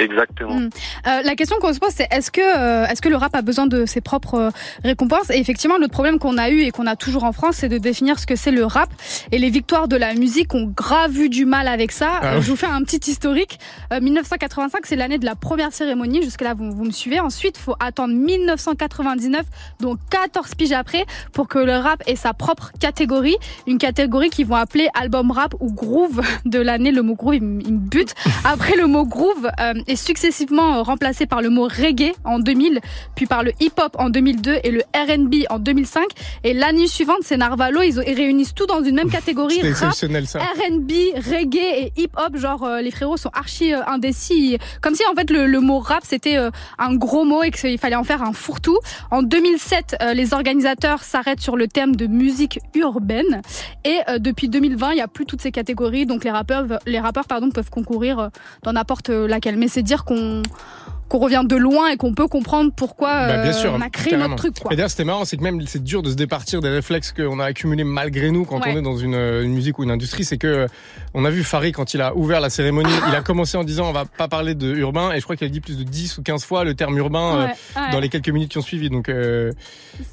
[0.00, 0.54] Exactement.
[0.54, 0.70] Mm.
[1.06, 3.42] Euh, la question qu'on se pose, c'est est-ce que, euh, est-ce que le rap a
[3.42, 4.50] besoin de ses propres euh,
[4.84, 5.30] récompenses?
[5.30, 7.78] Et effectivement, l'autre problème qu'on a eu et qu'on a toujours en France, c'est de
[7.78, 8.88] définir ce que c'est le rap.
[9.32, 12.10] Et les victoires de la musique ont grave eu du mal avec ça.
[12.22, 12.42] Ah Euh, oui.
[12.42, 13.58] je vous fais un petit historique.
[13.92, 16.22] Euh, 1985, c'est l'année de la première cérémonie.
[16.22, 17.20] Jusque-là, vous, vous me suivez.
[17.20, 19.44] Ensuite, faut attendre 1999,
[19.80, 23.36] donc 14 piges après, pour que le rap ait sa propre catégorie.
[23.66, 26.90] Une catégorie qu'ils vont appeler album rap ou groove de l'année.
[26.92, 28.14] Le mot groove, il, me- il me bute.
[28.44, 32.80] Après, le mot groove euh, est successivement euh, remplacé par le mot reggae en 2000,
[33.14, 36.04] puis par le hip-hop en 2002 et le R&B en 2005.
[36.44, 37.82] Et l'année suivante, c'est Narvalo.
[37.82, 39.60] Ils, réunissent tout dans une même catégorie.
[39.62, 40.40] Exceptionnel, ça.
[40.40, 40.92] R&B,
[41.30, 42.36] reggae et hip-hop.
[42.36, 44.58] Genre, euh, les frérots sont archi euh, indécis.
[44.80, 47.78] Comme si, en fait, le, le mot rap, c'était euh, un gros mot et qu'il
[47.78, 48.78] fallait en faire un fourre-tout.
[49.10, 53.42] En 2007, euh, les organisateurs s'arrêtent sur le thème de musique urbaine.
[53.84, 56.06] Et depuis 2020, il n'y a plus toutes ces catégories.
[56.06, 58.30] Donc, les rappeurs, les rappeurs pardon, peuvent concourir
[58.62, 59.56] dans n'importe laquelle.
[59.56, 60.42] Mais c'est dire qu'on
[61.10, 63.90] qu'on revient de loin et qu'on peut comprendre pourquoi Bah, bien euh, sûr, on a
[63.90, 64.30] créé carrément.
[64.30, 64.58] notre truc.
[64.60, 64.72] Quoi.
[64.72, 67.38] Et d'ailleurs, c'était marrant, c'est que même c'est dur de se départir des réflexes qu'on
[67.40, 68.72] a accumulés malgré nous quand Ouais.
[68.74, 70.24] on est dans une, euh, une musique ou une industrie.
[70.24, 70.66] C'est que euh,
[71.12, 73.88] on a vu Farid quand il a ouvert la cérémonie, il a commencé en disant
[73.88, 76.18] on va pas parler de urbain et je crois qu'il a dit plus de 10
[76.18, 78.88] ou 15 fois le terme urbain euh, Ouais, dans les quelques minutes qui ont suivi.
[78.88, 79.52] Donc euh,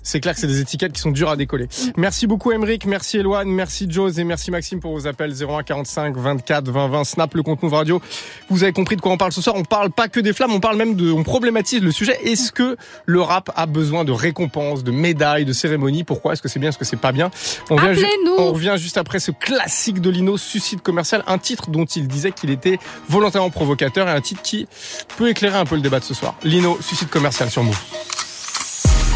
[0.01, 1.65] c'est clair que c'est des étiquettes qui sont dures à décoller.
[1.65, 1.89] Mm.
[1.97, 6.17] Merci beaucoup Emeric, merci Eloane, merci Jose et merci Maxime pour vos appels 01 45
[6.17, 8.01] 24 20 20 Snap le compte Move Radio.
[8.49, 9.55] Vous avez compris de quoi on parle ce soir.
[9.55, 12.17] On parle pas que des flammes, on parle même de, on problématise le sujet.
[12.23, 16.03] Est-ce que le rap a besoin de récompenses, de médailles, de cérémonies?
[16.03, 16.33] Pourquoi?
[16.33, 16.69] Est-ce que c'est bien?
[16.69, 17.31] Est-ce que c'est pas bien?
[17.69, 17.93] On vient,
[18.37, 22.31] on revient juste après ce classique de Lino, Suicide commercial, un titre dont il disait
[22.31, 24.67] qu'il était volontairement provocateur et un titre qui
[25.17, 26.35] peut éclairer un peu le débat de ce soir.
[26.43, 27.79] Lino, Suicide commercial sur Move.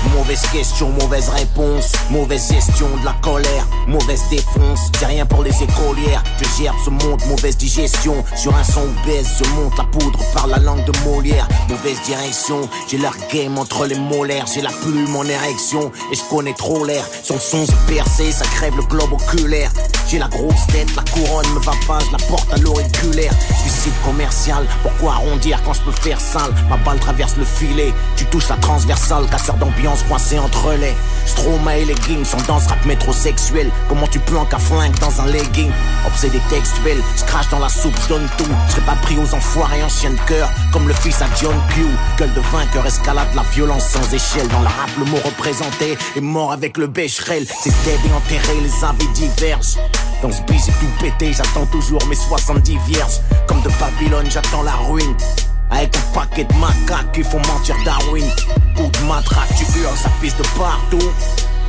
[0.09, 5.51] Mauvaise question, mauvaise réponse, mauvaise gestion de la colère, mauvaise défonce, j'ai rien pour les
[5.63, 10.19] écolières, je gerbe ce monde, mauvaise digestion, sur un son baisse, je monte la poudre
[10.33, 14.71] par la langue de Molière, mauvaise direction, j'ai leur game entre les molaires, j'ai la
[14.71, 18.83] plume en érection, et je connais trop l'air, le son c'est percé, ça crève le
[18.83, 19.71] globe oculaire,
[20.07, 23.93] j'ai la grosse tête, la couronne me va pas, je la porte à l'auriculaire, suicide
[24.03, 28.49] commercial, pourquoi arrondir quand je peux faire sale, ma balle traverse le filet, tu touches
[28.49, 30.93] la transversale, casseur d'ambiance coincé entre les
[31.25, 33.69] Stroma et leggings, sans danse rap métrosexuel.
[33.87, 35.71] Comment tu planques à flingue dans un legging?
[36.05, 38.45] Obsédé textuel, je dans la soupe, donne tout.
[38.75, 41.85] Je pas pris aux enfoirés anciens de cœur Comme le fils à John Q
[42.17, 44.47] Gueule de vainqueur, escalade la violence sans échelle.
[44.49, 47.45] Dans le rap, le mot représenté est mort avec le bécherel.
[47.47, 49.77] C'est et enterré, les avis divergent.
[50.21, 53.19] Dans ce bis, j'ai tout pété, j'attends toujours mes 70 vierges.
[53.47, 55.15] Comme de Babylone, j'attends la ruine
[55.71, 58.25] avec un paquet de macaques qui font mentir Darwin.
[58.75, 61.11] Coup de matraque, tu hurles, ça pisse de partout.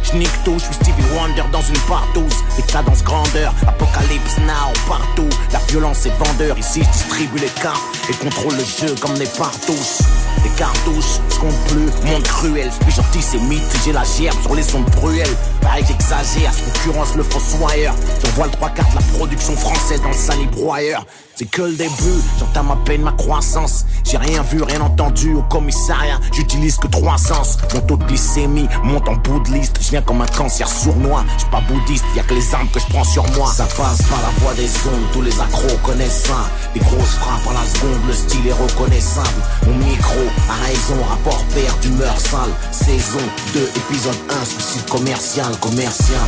[0.03, 2.37] J'nique tout, j'suis Stevie Wonder dans une partouze.
[2.57, 5.29] Les cadences grandeur, apocalypse now partout.
[5.53, 9.27] La violence est vendeur, ici je distribue les cartes Et contrôle le jeu comme des
[9.39, 10.03] partous
[10.43, 14.91] des cartouches, je compte plus, monde cruel, suis antisémite, j'ai la gerbe sur les ondes
[14.97, 15.37] bruelles.
[15.61, 17.95] Pareil, j'exagère, je concurrence le fossoyeur.
[18.25, 21.07] J'envoie le trois quarts de la production française dans le salibroyeur.
[21.35, 23.87] C'est que le début, j'entame à peine ma croissance.
[24.05, 26.21] J'ai rien vu, rien entendu au commissariat.
[26.33, 27.57] J'utilise que trois sens.
[27.73, 29.79] Mon taux de glycémie monte en bout de liste.
[29.81, 31.25] Je viens comme un cancer sournois.
[31.35, 33.51] Je suis pas bouddhiste, y a que les armes que je prends sur moi.
[33.51, 36.51] Ça passe par la voie des ondes, tous les accros connaissent ça.
[36.75, 39.29] Des grosses frappes à la seconde, le style est reconnaissable.
[39.67, 42.51] Mon micro a raison, rapport père d'humeur sale.
[42.71, 43.21] Saison
[43.55, 46.27] 2, épisode 1, suicide commercial, commercial.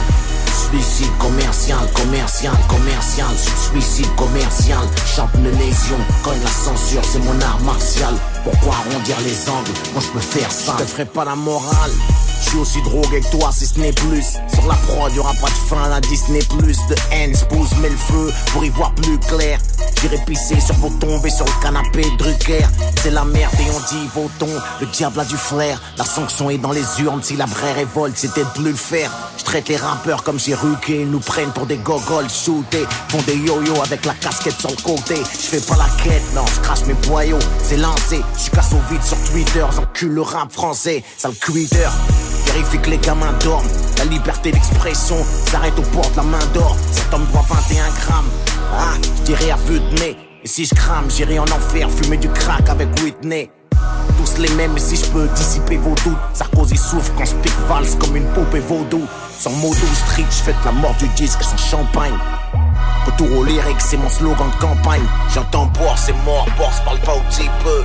[0.68, 7.60] Suicide commercial, commercial, commercial, suicide commercial, chante une lésion, cogne la censure, c'est mon art
[7.64, 8.14] martial.
[8.44, 11.90] Pourquoi arrondir les angles Moi je peux faire ça, je te ferai pas la morale.
[12.42, 14.36] Je suis aussi drogué que toi si ce n'est plus.
[14.52, 17.34] Sur la prod y'aura pas de fin à Disney plus De haine.
[17.34, 19.58] Spouze met le feu pour y voir plus clair.
[20.00, 22.66] J'irai pisser sur vos tombes et sur le canapé Drucker.
[23.02, 24.60] C'est la merde et on dit votons.
[24.80, 25.80] Le diable a du flair.
[25.96, 27.22] La sanction est dans les urnes.
[27.22, 29.10] Si la vraie révolte c'était de plus le faire.
[29.38, 32.84] Je traite les rappeurs comme j'ai ruqué Ils nous prennent pour des gogoles shootés.
[33.08, 35.14] Font des yo-yo avec la casquette sur le côté.
[35.16, 37.38] Je fais pas la quête non je crache mes boyaux.
[37.62, 41.86] C'est lancé Je casse au vide sur Twitter J'encule le rap français Sale quitter
[42.46, 43.66] Vérifie que les gamins dorment.
[43.98, 45.16] La liberté d'expression
[45.50, 46.76] s'arrête aux portes, la main d'or.
[46.92, 48.30] Cet homme doit 21 grammes.
[48.72, 50.16] Ah, je dirais à vue de nez.
[50.44, 53.50] Et si je crame, j'irai en enfer fumer du crack avec Whitney.
[54.18, 56.16] Tous les mêmes, et si je peux dissiper vos doutes.
[56.32, 59.02] Sarkozy souffre quand je valse comme une poupée vaudou.
[59.38, 62.18] Sans moto street, je fête la mort du disque sans champagne.
[63.06, 65.04] Retour au lyrique, c'est mon slogan de campagne.
[65.34, 67.82] J'entends boire, c'est mort, Bourse parle pas au petit peu.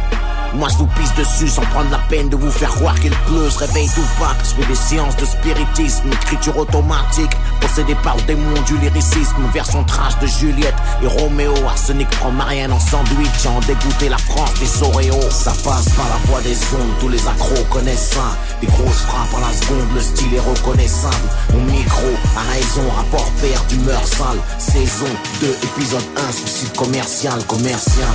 [0.56, 3.50] Moi je vous pisse dessus sans prendre la peine de vous faire croire qu'il pleut.
[3.50, 7.32] Je réveille tout pas, je fais des séances de spiritisme, écriture automatique,
[7.62, 11.54] possédé par le démon du lyricisme, version trash de Juliette et Roméo.
[11.68, 15.30] Arsenic prend Marianne en sandwich, en dégoûté la France des Oreos.
[15.30, 18.38] Ça passe par la voie des ondes, tous les accros connaissent ça.
[18.62, 21.16] Des grosses frappes à la seconde, le style est reconnaissable.
[21.54, 24.40] Mon micro a raison, rapport père d'humeur sale.
[24.58, 25.08] Saison
[25.42, 28.08] 2, épisode 1, suicide commercial, commercial.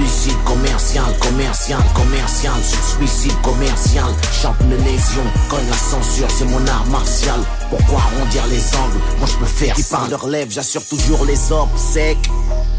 [0.00, 6.86] Suicide commercial, commercial, commercial, suicide commercial, chante une lésion, cogne la censure, c'est mon art
[6.86, 7.38] martial.
[7.70, 8.98] Pourquoi arrondir les angles?
[9.18, 12.18] Moi je peux faire Qui parle de relève, j'assure toujours les orbes secs.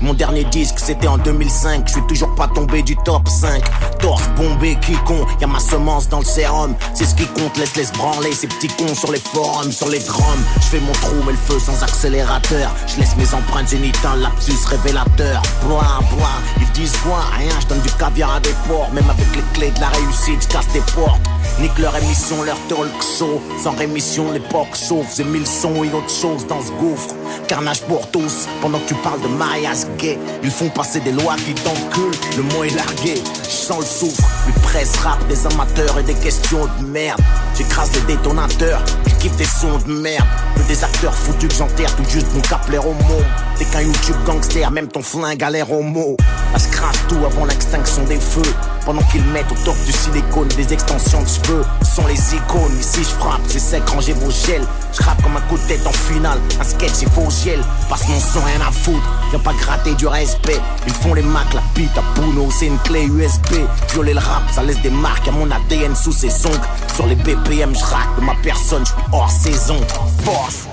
[0.01, 3.63] Mon dernier disque c'était en 2005, je suis toujours pas tombé du top 5.
[3.99, 6.75] Torse bombé, qui con, y'a ma semence dans le sérum.
[6.93, 9.99] C'est ce qui compte, laisse les branler ces petits cons sur les forums, sur les
[9.99, 10.43] drums.
[10.55, 12.71] Je fais mon trou, mais le feu sans accélérateur.
[12.87, 15.41] Je laisse mes empreintes zénitales, lapsus révélateur.
[15.67, 17.19] Bois, bois, ils disent quoi?
[17.37, 18.91] Rien, je donne du caviar à des porcs.
[18.91, 21.21] Même avec les clés de la réussite, je casse des portes.
[21.59, 23.39] Nique leur émission, leur talk show.
[23.63, 25.15] Sans rémission, l'époque sauf.
[25.15, 27.15] J'ai mille sons et autre chose dans ce gouffre.
[27.47, 30.17] Carnage pour tous, pendant que tu parles de mariage gay.
[30.43, 32.19] Ils font passer des lois qui t'enculent.
[32.37, 34.23] Le mot est largué, je sens le souffle.
[34.47, 37.21] Une presse rap des amateurs et des questions de merde.
[37.57, 38.83] J'écrase les détonateurs,
[39.21, 40.25] kiffe des sons de merde.
[40.55, 43.21] Que des acteurs foutus que j'enterre tout juste mon cap au mot.
[43.57, 46.17] T'es qu'un YouTube gangster, même ton flingue a l'air mot.
[46.53, 48.41] Là, je tout avant l'extinction des feux.
[48.85, 51.63] Pendant qu'ils mettent au top du silicone des extensions de cheveux.
[51.83, 54.65] Sont les icônes, ici je frappe, c'est sec, rangez vos gels.
[54.97, 57.61] Je rappe comme un coup de tête en finale, un sketch et faux gel.
[57.89, 60.59] Parce qu'on sent rien à foutre, viens pas gratter du respect.
[60.87, 63.53] Ils font les macs, la bite à Puno, c'est une clé USB.
[63.91, 66.67] Violer le rap, ça laisse des marques à mon ADN sous ses ongles.
[66.95, 69.79] Sur les BPM, je de ma personne, je hors saison.
[70.23, 70.67] Force.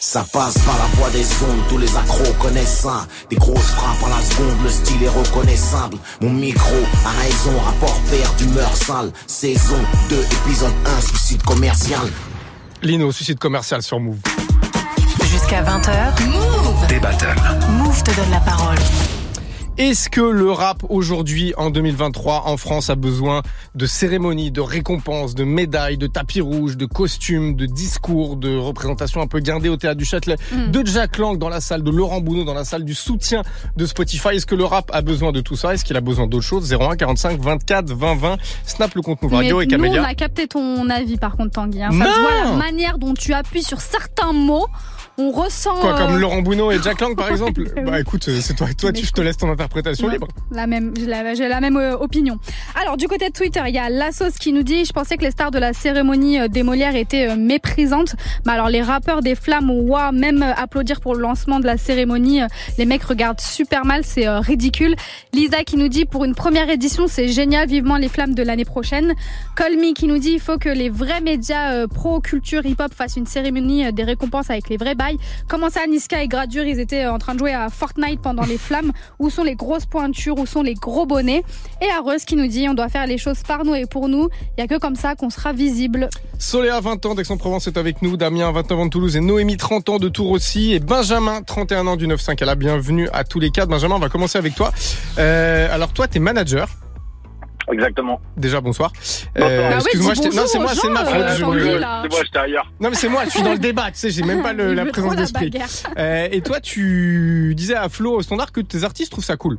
[0.00, 3.06] Ça passe par la voie des ondes, tous les accros connaissent ça.
[3.28, 5.98] Des grosses frappes à la seconde, le style est reconnaissable.
[6.20, 9.12] Mon micro a raison, rapport père d'humeur sale.
[9.26, 9.76] Saison
[10.08, 12.08] 2, épisode 1, suicide commercial.
[12.82, 14.18] Lino, suicide commercial sur Move.
[15.24, 16.86] Jusqu'à 20h, Move.
[16.88, 17.36] Des battles.
[17.70, 18.78] Move te donne la parole.
[19.78, 23.42] Est-ce que le rap aujourd'hui, en 2023, en France, a besoin
[23.76, 29.20] de cérémonies, de récompenses, de médailles, de tapis rouges, de costumes, de discours, de représentations
[29.20, 30.72] un peu guindées au théâtre du Châtelet, Mm.
[30.72, 33.42] de Jack Lang dans la salle, de Laurent Bounot dans la salle, du soutien
[33.76, 34.30] de Spotify?
[34.34, 35.74] Est-ce que le rap a besoin de tout ça?
[35.74, 36.68] Est-ce qu'il a besoin d'autre chose?
[36.72, 38.36] 01 45 24 20 20.
[38.66, 40.04] Snap le compte Radio et nous, on Camélia.
[40.04, 41.84] a capté ton avis par contre, Tanguy.
[41.84, 41.90] hein.
[41.92, 44.66] Ça Non se voit la manière dont tu appuies sur certains mots.
[45.20, 47.64] On ressent Quoi, comme euh, Laurent Bounot et Jack Lang par exemple?
[47.84, 50.28] Bah écoute, c'est toi, toi tu, je te laisse ton interprétation Ouais, libre.
[50.50, 52.38] La même, j'ai la, la même euh, opinion.
[52.80, 55.22] Alors du côté de Twitter, il y a Lassos qui nous dit, je pensais que
[55.22, 59.20] les stars de la cérémonie euh, des Molières étaient euh, méprisantes, mais alors les rappeurs
[59.20, 62.40] des Flammes, ouah, même applaudir pour le lancement de la cérémonie,
[62.78, 64.94] les mecs regardent super mal, c'est ridicule.
[65.32, 68.64] Lisa qui nous dit, pour une première édition, c'est génial, vivement les Flammes de l'année
[68.64, 69.14] prochaine.
[69.56, 73.16] Colmy qui nous dit, il faut que les vrais médias pro culture hip hop fassent
[73.16, 75.18] une cérémonie des récompenses avec les vrais bails.
[75.48, 78.58] Comment ça, Niska et Gradure, ils étaient en train de jouer à Fortnite pendant les
[78.58, 78.92] Flammes?
[79.18, 81.42] Où sont les grosses pointures Où sont les gros bonnets
[81.82, 84.28] Et Areuse qui nous dit On doit faire les choses par nous et pour nous.
[84.56, 86.08] Il y a que comme ça qu'on sera visible.
[86.38, 88.16] Soléa, 20 ans d'Aix-en-Provence, est avec nous.
[88.16, 89.16] Damien, 29 ans de Toulouse.
[89.16, 90.72] Et Noémie, 30 ans de Tours aussi.
[90.72, 92.38] Et Benjamin, 31 ans du 9-5.
[92.40, 93.68] Elle a bienvenue à tous les quatre.
[93.68, 94.72] Benjamin, on va commencer avec toi.
[95.18, 96.68] Euh, alors, toi, t'es manager.
[97.72, 98.20] Exactement.
[98.36, 98.92] Déjà, bonsoir.
[98.92, 99.50] Bonsoir.
[99.50, 101.14] Euh, Ah oui, Excuse-moi, j'étais- non, c'est moi, c'est ma faute.
[101.14, 101.28] euh,
[101.58, 102.00] je là.
[102.02, 102.72] C'est moi, j'étais ailleurs.
[102.80, 104.70] Non, mais c'est moi, je suis dans le débat, tu sais, j'ai même pas le-
[104.70, 105.50] Il la présence d'esprit.
[105.98, 109.58] Euh, et toi, tu disais à Flo au standard que tes artistes trouvent ça cool.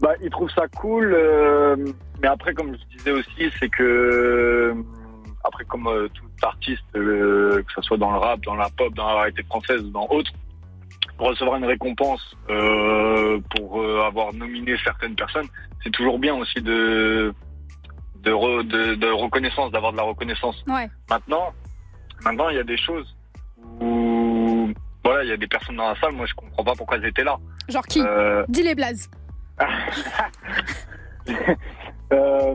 [0.00, 1.76] Bah, ils trouvent ça cool, euh,
[2.20, 4.74] mais après, comme je disais aussi, c'est que euh,
[5.44, 8.92] après, comme euh, tout artiste, euh, que ce soit dans le rap, dans la pop,
[8.94, 10.30] dans la variété française ou dans autre,
[11.22, 15.46] pour recevoir une récompense, euh, pour euh, avoir nominé certaines personnes,
[15.84, 17.32] c'est toujours bien aussi de
[18.24, 20.60] de, re- de, de reconnaissance, d'avoir de la reconnaissance.
[20.66, 20.88] Ouais.
[21.08, 21.52] Maintenant,
[22.24, 23.14] maintenant, il y a des choses
[23.80, 24.68] où
[25.04, 27.06] voilà, il y a des personnes dans la salle, moi je comprends pas pourquoi elles
[27.06, 27.36] étaient là.
[27.68, 28.00] Genre qui?
[28.04, 29.08] Euh, Dis les blazes.
[32.12, 32.54] Euh,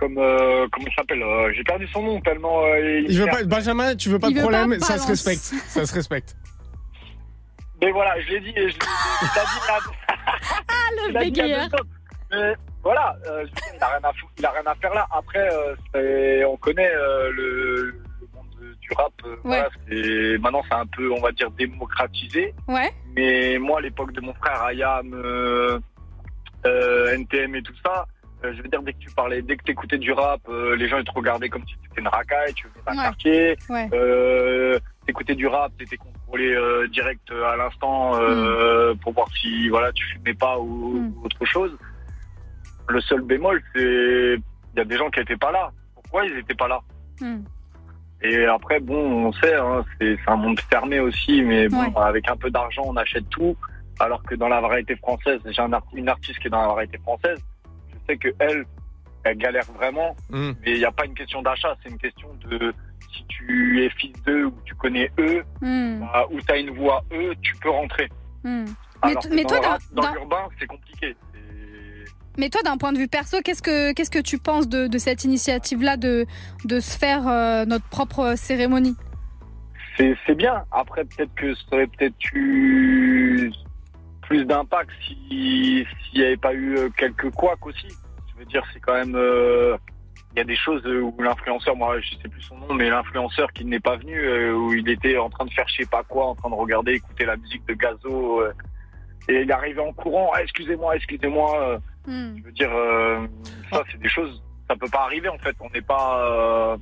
[0.00, 2.64] comme euh, comment il s'appelle euh, J'ai perdu son nom tellement.
[2.64, 5.42] euh, Il veut pas, Benjamin, tu veux pas Il de problème, pas, ça se respecte.
[5.68, 6.34] Ça se respecte.
[7.82, 8.78] Mais voilà, je l'ai dit, l'ai je l'ai dit.
[10.28, 11.86] Ah, deux secondes.
[12.32, 15.06] Mais voilà, euh, je il a rien à fou- il a rien à faire là.
[15.10, 15.48] Après,
[15.94, 17.84] euh, on connaît euh, le,
[18.20, 18.46] le monde
[18.80, 19.12] du rap.
[19.24, 22.54] euh, voilà, c'est- maintenant, c'est un peu, on va dire, démocratisé.
[22.68, 22.90] Ouais.
[23.14, 25.14] Mais moi, à l'époque de mon frère Ayam,
[26.64, 28.06] NTM et tout ça,
[28.42, 30.40] je veux dire, dès que tu parlais, dès que tu écoutais du rap,
[30.76, 33.04] les gens ils te regardaient comme si tu étais une racaille, tu venais d'un Ouais.
[33.04, 33.56] quartier.
[33.68, 34.80] Ouais.
[35.06, 38.98] T'écoutais du rap, t'étais contrôlé euh, direct euh, à l'instant euh, Mm.
[38.98, 41.76] pour voir si voilà tu fumais pas ou, ou autre chose.
[42.88, 45.70] Le seul bémol, c'est il y a des gens qui étaient pas là.
[45.94, 46.80] Pourquoi ils étaient pas là?
[47.20, 47.40] Hmm.
[48.22, 51.92] et après, bon, on sait, hein, c'est c'est un monde fermé aussi, mais bon, Ouais.
[51.96, 53.56] avec un peu d'argent, on achète tout.
[53.98, 56.98] Alors que dans la variété française, j'ai un une artiste qui est dans la variété
[56.98, 57.38] française,
[57.90, 58.66] je sais que elle,
[59.24, 60.52] elle galère vraiment, Hmm.
[60.62, 62.74] mais il n'y a pas une question d'achat, c'est une question de
[63.14, 66.00] si tu es fils d'eux ou tu connais eux, Hmm.
[66.00, 68.08] bah, ou tu as une voix eux, tu peux rentrer.
[68.44, 68.64] Hmm.
[69.04, 71.14] Mais, Alors dans toi, dans d'un- l'urbain, c'est compliqué.
[72.38, 74.98] mais toi, d'un point de vue perso, qu'est-ce que qu'est-ce que tu penses de, de
[74.98, 76.26] cette initiative-là de
[76.64, 78.96] de se faire euh, notre propre cérémonie?
[79.98, 80.62] C'est bien.
[80.72, 83.50] Après, peut-être que ça aurait peut-être eu
[84.22, 85.16] plus d'impact si
[86.10, 87.88] s'il n'y avait pas eu euh, quelques couacs aussi.
[88.34, 89.14] Je veux dire, c'est quand même.
[89.14, 89.76] euh,
[90.36, 93.50] Il y a des choses où l'influenceur, moi je sais plus son nom, mais l'influenceur
[93.54, 96.02] qui n'est pas venu, euh, où il était en train de faire je sais pas
[96.02, 98.52] quoi, en train de regarder, écouter la musique de Gazo, euh,
[99.28, 101.60] et il est arrivé en courant, Ah, excusez-moi, excusez-moi.
[101.62, 102.36] euh, Hmm.
[102.38, 103.26] Je veux dire, euh,
[103.72, 105.56] ça c'est des choses, ça peut pas arriver en fait.
[105.58, 106.20] On n'est pas.
[106.30, 106.76] euh,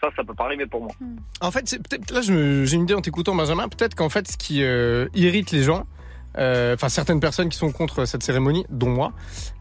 [0.00, 0.92] ça, ça peut pas arriver pour moi.
[1.40, 3.68] En fait, peut-être là, je me- j'ai une idée en t'écoutant, Benjamin.
[3.68, 5.99] Peut-être qu'en fait, ce qui euh, irrite les gens, euh,
[6.36, 9.12] enfin certaines personnes qui sont contre cette cérémonie, dont moi,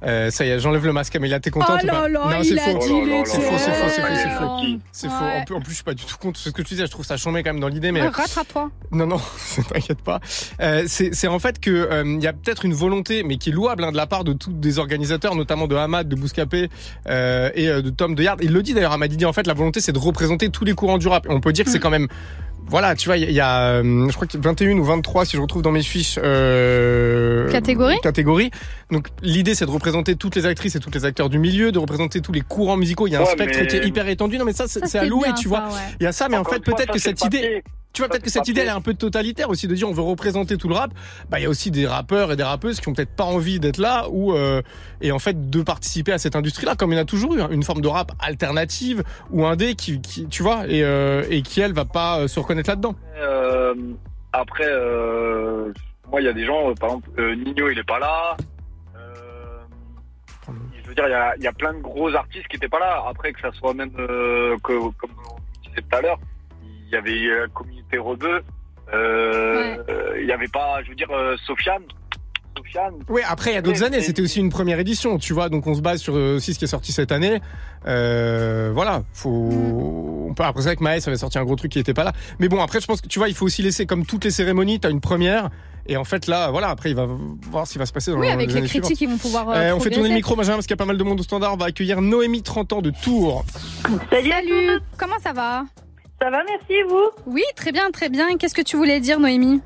[0.03, 1.15] euh, ça y est, j'enlève le masque.
[1.15, 2.79] Amélia, t'es contente Oh là là, il c'est a faux.
[2.79, 4.79] dit les C'est faux, c'est faux, c'est faux, c'est faux.
[4.91, 5.23] C'est faux.
[5.23, 5.55] Ouais.
[5.58, 6.86] En plus, je suis pas du tout contre ce que tu disais.
[6.86, 8.69] Je trouve ça chambé quand même dans l'idée, mais Rattrape-toi.
[8.91, 9.19] non, non,
[9.73, 10.19] t'inquiète pas.
[10.62, 13.53] Euh, c'est en fait que euh, il y a peut-être une volonté, mais qui est
[13.53, 16.69] louable hein, de la part de tous des organisateurs, notamment de Hamad, de Bouscapé
[17.08, 18.39] euh, et euh, de Tom de Yard.
[18.43, 20.65] Il le dit d'ailleurs, Hamad, il dit en fait la volonté c'est de représenter tous
[20.65, 21.25] les courants du rap.
[21.25, 22.08] Et on peut dire que c'est quand même
[22.69, 24.84] voilà, tu vois, il y a- il y a, euh, je crois que 21 ou
[24.84, 26.19] 23, si je retrouve dans mes fiches.
[26.23, 28.51] Euh, Catégorie Catégorie.
[28.91, 31.79] Donc l'idée, c'est de représenter toutes les actrices et tous les acteurs du milieu, de
[31.79, 33.08] représenter tous les courants musicaux.
[33.08, 34.38] Il y a un Ouais, spectre mais- qui est hyper étendu.
[34.38, 35.60] Non, mais ça, c'est à louer, tu ça, vois.
[35.67, 35.95] ouais.
[35.99, 37.63] Il y a ça, mais en fait, peut-être que cette idée.
[37.91, 39.93] Tu vois, peut-être que cette idée, elle est un peu totalitaire aussi, de dire on
[39.93, 40.91] veut représenter tout le rap.
[41.30, 43.60] Bah, il y a aussi des rappeurs et des rappeuses qui ont peut-être pas envie
[43.60, 44.62] d'être là ou euh,
[45.02, 47.41] et en fait de participer à cette industrie-là, comme il y en a toujours eu,
[47.41, 51.41] hein, une forme de rap alternative ou indé qui, qui tu vois, et, euh, et
[51.41, 52.95] qui elle va pas euh, se reconnaître là-dedans.
[53.17, 53.73] Euh,
[54.34, 55.73] après, euh,
[56.10, 58.38] moi, il y a des gens, euh, par exemple, Nino, il est pas là.
[58.95, 60.52] Euh,
[60.84, 63.04] je veux dire, il y y a plein de gros artistes qui étaient pas là.
[63.08, 66.19] Après, que ça soit même, euh, que, comme on disait tout à l'heure,
[66.89, 68.41] il y avait euh, Communauté Rebeu.
[68.93, 71.84] Euh, euh, Il y avait pas, je veux dire, euh, Sofiane.
[72.58, 72.95] Sofiane.
[73.08, 75.65] Oui, après il y a d'autres années, c'était aussi une première édition, tu vois, donc
[75.67, 77.39] on se base sur euh, aussi ce qui est sorti cette année.
[77.88, 79.30] Euh, voilà, faut
[80.30, 82.12] on peut après ça avec Maës avait sorti un gros truc qui était pas là.
[82.39, 84.32] Mais bon, après je pense que tu vois, il faut aussi laisser comme toutes les
[84.32, 85.49] cérémonies, t'as une première
[85.88, 87.08] et en fait là, voilà, après il va
[87.49, 89.02] voir ce qui va se passer dans Oui, les avec les critiques, suivantes.
[89.02, 89.49] ils vont pouvoir.
[89.52, 91.19] euh, on fait tourner le micro, Benjamin, parce qu'il y a pas mal de monde
[91.19, 91.54] au standard.
[91.54, 93.45] On va accueillir Noémie, 30 ans de Tours.
[94.12, 95.63] Salut, comment ça va?
[96.21, 98.38] Ça va, merci, et vous Oui, très bien, très bien.
[98.38, 99.62] Qu'est-ce que tu voulais dire, Noémie?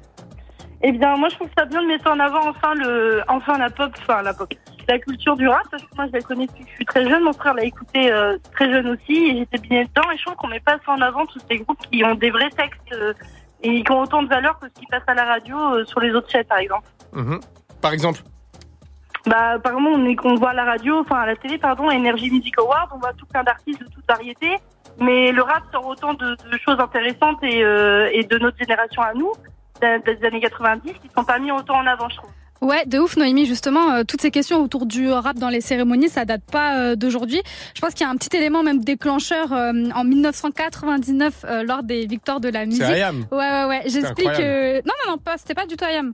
[0.84, 3.70] Eh bien, moi, je trouve ça bien de mettre en avant enfin, le, enfin la
[3.70, 4.54] pop, enfin la pop,
[4.88, 7.10] la culture du rap, parce que moi, je la connais depuis que je suis très
[7.10, 7.24] jeune.
[7.24, 10.12] Mon frère l'a écouté euh, très jeune aussi, et j'étais bien dedans.
[10.14, 12.30] Et je trouve qu'on met pas assez en avant tous ces groupes qui ont des
[12.30, 13.14] vrais textes euh,
[13.62, 16.02] et qui ont autant de valeur que ce qui passe à la radio euh, sur
[16.02, 16.88] les autres chaînes, par exemple.
[17.14, 17.40] Mhm.
[17.82, 18.22] Par exemple?
[19.26, 22.30] Bah, apparemment, on, est, on voit à la radio, enfin à la télé, pardon, Energy
[22.30, 24.58] Music Award, on voit tout plein d'artistes de toute variété.
[25.00, 29.02] Mais le rap sort autant de, de choses intéressantes et, euh, et de notre génération
[29.02, 29.32] à nous,
[29.82, 32.30] des années 90, qui sont pas mis autant en avant, je trouve.
[32.62, 33.46] Ouais, de ouf, Noémie.
[33.46, 36.96] Justement, euh, toutes ces questions autour du rap dans les cérémonies, ça date pas euh,
[36.96, 37.42] d'aujourd'hui.
[37.76, 41.84] Je pense qu'il y a un petit élément même déclencheur euh, en 1999 euh, lors
[41.84, 42.84] des victoires de la musique.
[42.84, 43.26] Ayam.
[43.32, 43.82] Ouais, ouais, ouais.
[43.88, 44.30] J'explique.
[44.40, 45.38] euh, Non, non, non, pas.
[45.38, 46.14] C'était pas du tout Ayam.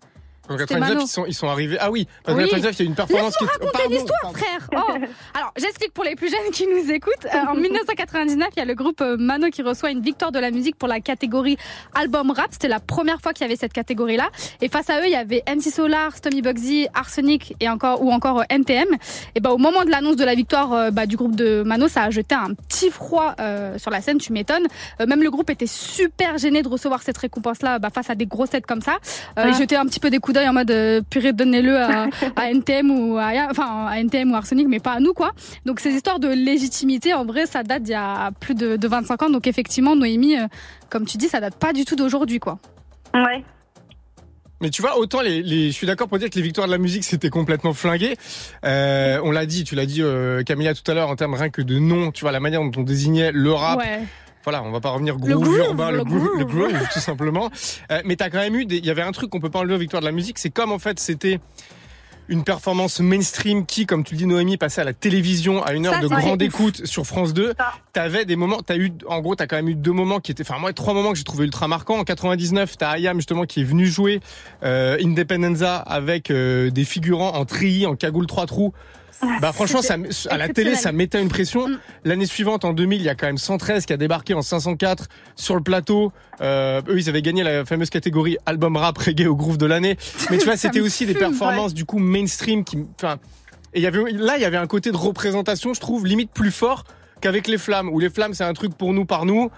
[0.50, 1.02] En C'était 99, Mano.
[1.06, 1.78] ils sont, ils sont arrivés.
[1.80, 2.44] Ah oui, en Oui.
[2.44, 4.70] 99, il y a eu une performance qui raconter Pardon, l'histoire, frère.
[4.76, 4.94] Oh.
[5.38, 7.26] Alors, j'explique pour les plus jeunes qui nous écoutent.
[7.26, 10.40] Euh, en 1999, il y a le groupe euh, Mano qui reçoit une victoire de
[10.40, 11.58] la musique pour la catégorie
[11.94, 12.48] album rap.
[12.52, 14.30] C'était la première fois qu'il y avait cette catégorie-là.
[14.62, 18.12] Et face à eux, il y avait MC Solar, Stommy Bugsy, Arsenic et encore ou
[18.12, 18.88] encore euh, NTM.
[19.36, 22.04] Et bah, au moment de l'annonce de la victoire bah, du groupe de Mano, ça
[22.04, 24.18] a jeté un petit froid euh, sur la scène.
[24.18, 24.66] Tu m'étonnes.
[25.00, 28.26] Euh, même le groupe était super gêné de recevoir cette récompense-là bah, face à des
[28.26, 28.94] grosses têtes comme ça.
[29.38, 29.48] Euh, Ah.
[29.50, 32.50] Ils jetaient un petit peu des coups d'œil en mode euh, purée, donnez-le à, à
[32.52, 35.32] NTM ou à, enfin, à NTM ou Arsenic, mais pas à nous, quoi.
[35.66, 38.88] Donc, ces histoires de légitimité, en vrai, ça date d'il y a plus de, de
[38.88, 39.30] 25 ans.
[39.30, 40.48] Donc, effectivement, Noémie, euh,
[40.90, 42.60] comme tu dis, ça date pas du tout d'aujourd'hui, quoi.
[43.14, 43.44] Ouais.
[44.62, 46.72] Mais tu vois, autant les, les- je suis d'accord pour dire que les victoires de
[46.74, 48.18] la musique c'était complètement flingué.
[48.66, 51.50] Euh, on l'a dit, tu l'as dit euh, Camilla tout à l'heure en termes rien
[51.50, 53.80] que de nom, tu vois la manière dont on désignait le rap.
[53.80, 54.02] Ouais.
[54.44, 56.72] Voilà, on va pas revenir Le groove, urbain, le, le groove, le groove.
[56.72, 57.50] groove, tout simplement.
[57.92, 59.76] Euh, mais t'as quand même eu, il y avait un truc qu'on peut pas enlever
[59.76, 61.40] aux victoires de la musique, c'est comme en fait c'était
[62.30, 65.88] une performance mainstream qui, comme tu le dis Noémie, passait à la télévision à une
[65.88, 67.54] heure Ça, de grande écoute sur France 2.
[67.92, 70.44] T'avais des moments, t'as eu, en gros, t'as quand même eu deux moments qui étaient,
[70.48, 71.98] enfin moi trois moments que j'ai trouvé ultra marquants.
[71.98, 74.20] En 99, t'as Ayam justement qui est venu jouer
[74.64, 78.74] euh, Independenza avec euh, des figurants en treillis, en cagoule trois trous.
[79.42, 79.98] Bah franchement, ça,
[80.30, 81.68] à la télé, ça mettait une pression.
[82.06, 85.08] L'année suivante, en 2000, il y a quand même 113 qui a débarqué en 504
[85.36, 86.12] sur le plateau.
[86.42, 89.98] Euh, eux, ils avaient gagné la fameuse catégorie album rap reggae au groove de l'année.
[90.30, 93.18] Mais tu vois, c'était aussi des performances du coup mainstream qui, enfin,
[93.74, 96.32] et il y avait là, il y avait un côté de représentation, je trouve, limite
[96.32, 96.86] plus fort
[97.22, 97.90] qu'avec les flammes.
[97.90, 99.52] Où les flammes, c'est un truc pour nous, par nous.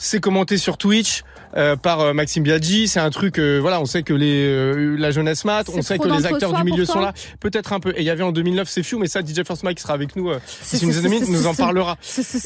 [0.00, 1.22] C'est commenté sur Twitch
[1.56, 2.86] euh, par euh, Maxime Biaggi.
[2.86, 5.98] C'est un truc, euh, voilà, on sait que les euh, la jeunesse mat, on sait
[5.98, 7.12] que les acteurs du milieu sont là.
[7.40, 7.90] Peut-être un peu.
[7.96, 9.94] Et il y avait en 2009 C'est Few, mais ça, DJ First Mike qui sera
[9.94, 10.92] avec nous euh, C'est- d'ici une
[11.24, 11.96] c'est- nous en parlera.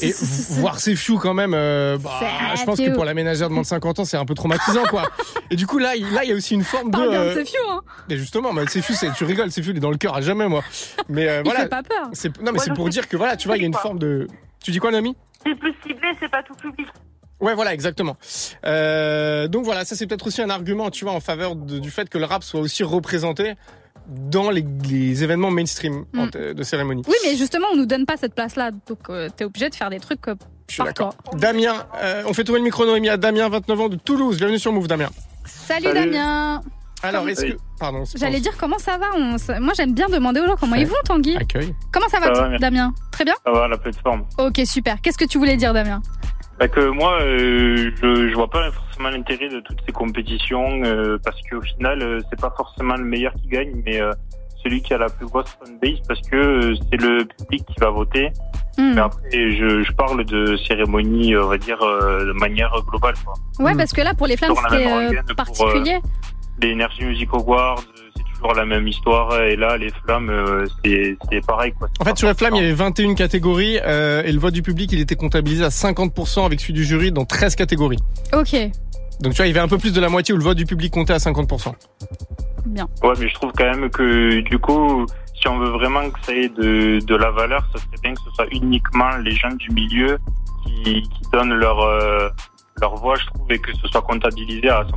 [0.01, 0.13] Et
[0.49, 2.09] voir C'est Few quand même, euh, bah,
[2.57, 4.83] je pense que pour la ménagère de moins de 50 ans, c'est un peu traumatisant,
[4.89, 5.03] quoi.
[5.51, 6.97] Et du coup, là, il- là, il y a aussi une forme de.
[6.97, 7.81] Parle bien de euh, hein.
[8.09, 10.47] mais justement, c'est Few, tu rigoles, c'est Few, il est dans le cœur à jamais,
[10.47, 10.63] moi.
[11.07, 11.61] Mais Il voilà.
[11.61, 12.09] fait pas peur.
[12.41, 14.27] Non, mais c'est pour dire que voilà, tu vois, il y a une forme de.
[14.63, 16.87] Tu dis quoi, Nami C'est plus ciblé, c'est pas tout public.
[17.43, 18.15] Ouais, voilà, exactement.
[18.65, 21.91] Euh, donc voilà, ça c'est peut-être aussi un argument, tu vois, en faveur de- du
[21.91, 23.55] fait que le rap soit aussi représenté
[24.07, 26.53] dans les, les événements mainstream en Mm.
[26.55, 27.03] de cérémonie.
[27.07, 28.71] Oui, mais justement, on nous donne pas cette place-là.
[28.87, 30.35] Donc, euh, t'es obligé de faire des trucs euh,
[30.69, 31.15] Je suis par d'accord.
[31.17, 31.39] toi.
[31.39, 34.37] Damien, euh, on fait tourner le micro Noémie à Damien, 29 ans de Toulouse.
[34.37, 35.09] Bienvenue sur Move, Damien.
[35.45, 35.93] Salut, Salut.
[36.11, 36.61] Damien.
[37.01, 37.57] Alors, est-ce que.
[37.79, 38.03] Pardon.
[38.15, 39.07] J'allais dire comment ça va?
[39.15, 41.35] On Moi, j'aime bien demander aux gens comment ils vont, Tanguy.
[41.35, 41.75] Accueil.
[41.91, 42.57] Comment ça va, Ça va.
[42.57, 42.93] Damien?
[43.11, 43.33] Très bien?
[43.45, 44.25] Ça va, la plateforme.
[44.37, 45.01] Ok, super.
[45.01, 46.01] Qu'est-ce que tu voulais dire, Damien?
[46.63, 51.17] Bah que moi, euh, je, je vois pas forcément l'intérêt de toutes ces compétitions euh,
[51.21, 54.13] parce qu'au final, euh, c'est pas forcément le meilleur qui gagne, mais euh,
[54.63, 57.89] celui qui a la plus grosse fanbase parce que euh, c'est le public qui va
[57.89, 58.29] voter.
[58.77, 58.93] Hmm.
[58.93, 63.15] Mais après, je, je parle de cérémonie, on va dire, euh, de manière globale.
[63.25, 63.33] Quoi.
[63.59, 65.99] Ouais, parce que là, pour les flammes, c'était euh, rengaine pour, particulier.
[66.61, 67.83] Les Energy Music Awards,
[68.43, 69.41] toujours la même histoire.
[69.41, 71.73] Et là, les flammes, euh, c'est c'est pareil.
[71.77, 71.87] Quoi.
[71.99, 74.61] En fait, sur les flammes, il y avait 21 catégories euh, et le vote du
[74.61, 77.99] public, il était comptabilisé à 50% avec celui du jury dans 13 catégories.
[78.33, 78.55] Ok,
[79.21, 80.57] Donc tu vois, il y avait un peu plus de la moitié où le vote
[80.57, 81.73] du public comptait à 50%.
[82.65, 82.87] bien.
[83.03, 85.05] Ouais, mais je trouve quand même que du coup,
[85.39, 88.21] si on veut vraiment que ça ait de, de la valeur, ça serait bien que
[88.21, 90.17] ce soit uniquement les gens du milieu
[90.65, 92.29] qui, qui donnent leur, euh,
[92.81, 94.93] leur voix, je trouve, et que ce soit comptabilisé à 100%.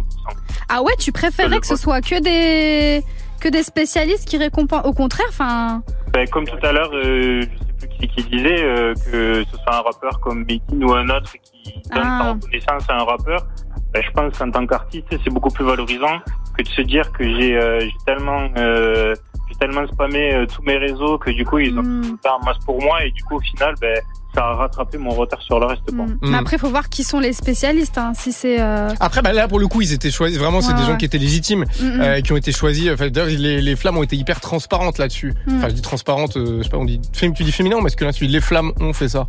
[0.68, 3.04] Ah ouais, tu préférais que ce soit que des
[3.40, 5.82] que des spécialistes qui récompensent Au contraire, enfin.
[6.12, 9.56] Ben, comme tout à l'heure, euh, je sais plus qui, qui disait euh, que ce
[9.62, 12.20] soit un rappeur comme Mekin ou un autre qui donne Ah.
[12.22, 13.46] sa reconnaissance à un rappeur.
[13.92, 16.18] Ben, je pense qu'en tant qu'artiste, c'est beaucoup plus valorisant
[16.56, 19.14] que de se dire que j'ai euh, tellement euh,
[19.48, 22.02] j'ai tellement spammé tous mes réseaux que du coup ils ont Hmm.
[22.02, 24.00] tout ça en masse pour moi et du coup au final ben
[24.36, 25.82] ça a rattrapé mon retard sur le reste.
[25.86, 26.04] Quoi.
[26.06, 26.18] Mm.
[26.22, 27.96] Mais après, il faut voir qui sont les spécialistes.
[27.98, 28.60] Hein, si c'est.
[28.60, 30.38] euh, Après, bah, là, pour le coup, ils étaient choisis.
[30.38, 32.00] Vraiment, c'est Ouais, des gens qui étaient légitimes, Mm, mm.
[32.02, 32.90] euh, qui ont été choisis.
[32.92, 35.32] Enfin, d'ailleurs, les, les flammes ont été hyper transparentes là-dessus.
[35.46, 35.56] Mm.
[35.56, 38.12] Enfin, je dis transparentes, euh, je sais pas, on dit, tu dis féminin, que là,
[38.12, 39.26] tu dis les flammes ont fait ça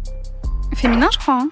[0.76, 1.40] Féminin, je crois.
[1.42, 1.50] hein.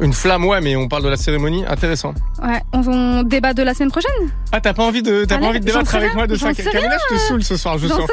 [0.00, 1.64] Une flamme, ouais, mais on parle de la cérémonie.
[1.66, 2.12] Intéressant.
[2.42, 4.12] Ouais, on, on débat de la semaine prochaine
[4.52, 6.52] Ah, t'as pas envie de, t'as pas envie de débattre avec rien, moi de ça
[6.52, 8.00] Camilla, je te saoule ce soir, je sens.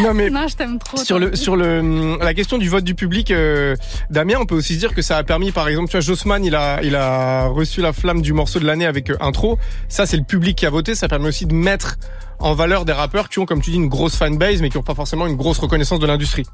[0.00, 0.30] Non, mais.
[0.30, 0.96] Non, je t'aime trop.
[0.96, 3.76] Sur le sur le la question du vote du public, euh,
[4.10, 6.54] Damien, on peut aussi dire que ça a permis, par exemple, tu vois, Jossman, il
[6.54, 9.58] a il a reçu la flamme du morceau de l'année avec euh, intro.
[9.88, 10.94] Ça, c'est le public qui a voté.
[10.94, 11.96] Ça permet aussi de mettre
[12.38, 14.82] en valeur des rappeurs qui ont, comme tu dis, une grosse fanbase, mais qui ont
[14.82, 16.44] pas forcément une grosse reconnaissance de l'industrie.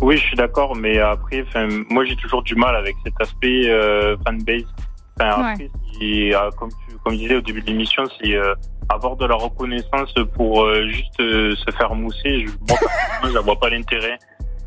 [0.00, 1.44] Oui, je suis d'accord, mais après,
[1.90, 4.62] moi j'ai toujours du mal avec cet aspect euh, fanbase.
[5.20, 5.50] Enfin, Ouais.
[5.52, 8.54] après, si, euh, comme tu comme je disais au début de l'émission, c'est euh,
[8.88, 12.46] avoir de la reconnaissance pour euh, juste euh, se faire mousser.
[12.46, 14.18] Je, j'en vois pas l'intérêt.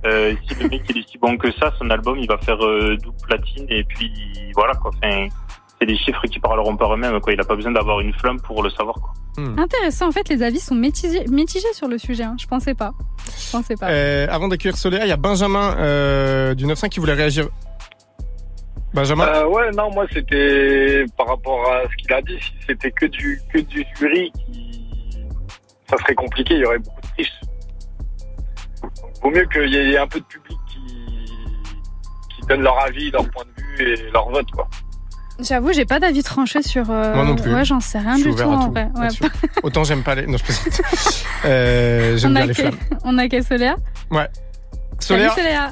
[0.06, 2.64] Euh, si le mec il est si bon que ça, son album il va faire
[2.64, 4.12] euh, double platine et puis
[4.54, 4.92] voilà quoi.
[5.02, 5.28] Enfin,
[5.80, 7.20] c'est des chiffres qui parleront par eux-mêmes.
[7.20, 7.34] Quoi.
[7.34, 8.96] Il a pas besoin d'avoir une flamme pour le savoir.
[8.96, 9.14] Quoi.
[9.58, 12.24] Intéressant, en fait, les avis sont mitigés, mitigés sur le sujet.
[12.24, 12.36] hein.
[12.40, 12.92] Je pensais pas.
[13.38, 13.90] Je pensais pas.
[13.90, 17.48] Euh, avant d'accueillir Soléa, il y a Benjamin euh, du 9.5 qui voulait réagir.
[18.94, 22.92] Benjamin Euh, ouais, non, moi c'était par rapport à ce qu'il a dit, si c'était
[22.92, 25.18] que du que du jury, qui...
[25.90, 27.34] ça serait compliqué, il y aurait beaucoup de triches.
[29.24, 30.80] Vaut mieux qu'il y ait un peu de public qui,
[32.36, 34.68] qui donne leur avis, leur point de vue et leur vote, quoi.
[35.40, 36.90] J'avoue, j'ai pas d'avis tranché sur.
[36.92, 37.54] euh, Moi non plus.
[37.54, 38.90] Ouais, j'en sais rien du tout en vrai.
[38.96, 39.08] Ouais.
[39.64, 40.28] Autant j'aime pas les.
[40.28, 40.82] Non, je plaisante.
[41.46, 42.78] Euh, j'aime on, bien a les flammes.
[43.04, 43.76] on a que Soléa
[44.12, 44.30] Ouais.
[45.00, 45.72] Salut Soléa Soléa.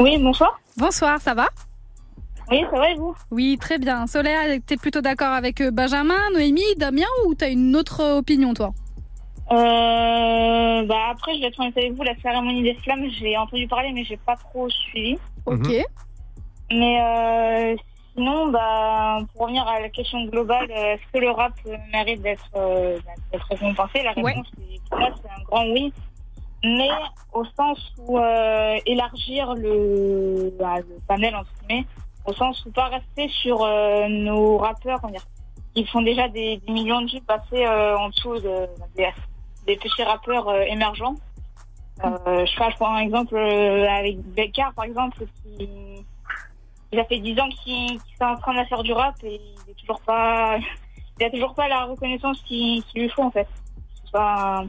[0.00, 0.58] Oui, bonsoir.
[0.76, 1.46] Bonsoir, ça va?
[2.50, 3.14] Oui, ça va et vous?
[3.30, 4.06] Oui, très bien.
[4.08, 8.72] Soléa, t'es plutôt d'accord avec euh, Benjamin, Noémie, Damien ou t'as une autre opinion, toi?
[9.52, 13.68] Euh, bah après, je vais être honnête avec vous, la cérémonie des flammes, j'ai entendu
[13.68, 15.16] parler, mais j'ai pas trop suivi.
[15.46, 15.68] Ok.
[16.72, 17.76] Mais euh,
[18.14, 22.22] sinon, bah, pour revenir à la question globale, euh, est-ce que le rap euh, mérite
[22.22, 22.98] d'être euh,
[23.30, 24.02] d'être récompensé?
[24.02, 24.48] La réponse,
[24.88, 25.92] pour moi, c'est un grand oui.
[26.64, 26.88] Mais
[27.32, 31.84] au sens où euh, élargir le, bah, le panel, entre guillemets,
[32.26, 35.20] au sens où pas rester sur euh, nos rappeurs, dire,
[35.74, 39.08] qui font déjà des, des millions de vues passer en dessous de, des,
[39.66, 41.16] des petits rappeurs émergents.
[42.02, 45.68] Je, je prends un exemple avec Becker, par exemple, qui
[46.94, 49.40] il a fait 10 ans qu'il qu'il est en train de faire du rap et
[49.66, 50.56] il est toujours pas,
[51.20, 53.48] il a toujours pas la reconnaissance qu'il lui faut en fait.
[54.12, 54.64] Pas-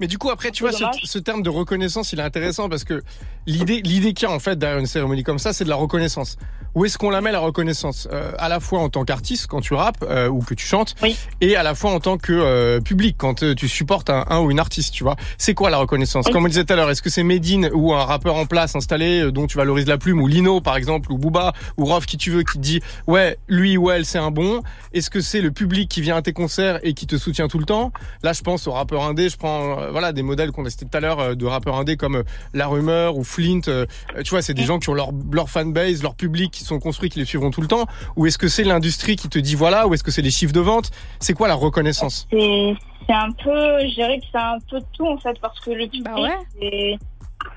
[0.00, 3.02] Mais du coup, après, tu vois, ce terme de reconnaissance, il est intéressant parce que
[3.48, 5.76] l'idée, l'idée qu'il y a en fait derrière une cérémonie comme ça, c'est de la
[5.76, 6.36] reconnaissance.
[6.74, 8.06] Où est-ce qu'on la met la reconnaissance?
[8.12, 10.94] Euh, À la fois en tant qu'artiste quand tu rappes euh, ou que tu chantes,
[11.40, 14.40] et à la fois en tant que euh, public quand euh, tu supportes un, un
[14.40, 15.16] ou une artiste, tu vois.
[15.38, 16.26] C'est quoi la reconnaissance?
[16.28, 18.76] Comme on disait tout à l'heure, est-ce que c'est Medine ou un rappeur en place
[18.76, 22.04] installé euh, dont tu valorises la plume, ou Lino par exemple, ou Booba, ou Rof
[22.06, 24.62] qui tu veux, qui te dit ouais, lui ou elle c'est un bon.
[24.92, 27.58] Est-ce que c'est le public qui vient à tes concerts et qui te soutient tout
[27.58, 27.92] le temps?
[28.22, 29.30] Là, je pense aux rappeurs indés.
[29.30, 31.76] Je prends euh, voilà des modèles qu'on a cités tout à l'heure euh, de rappeurs
[31.76, 32.22] indés comme
[32.52, 33.60] La Rumeur ou Flint.
[33.68, 33.86] euh,
[34.16, 36.80] euh, tu vois, c'est des gens qui ont leur leur fanbase, leur public qui sont
[36.80, 37.86] construits, qui les suivront tout le temps.
[38.16, 40.52] Ou est-ce que c'est l'industrie qui te dit voilà Ou est-ce que c'est les chiffres
[40.52, 40.90] de vente?
[41.20, 42.26] C'est quoi la reconnaissance?
[42.30, 45.70] C'est un peu, je dirais que c'est un peu de tout en fait, parce que
[45.70, 46.16] le public, Bah
[46.60, 46.98] c'est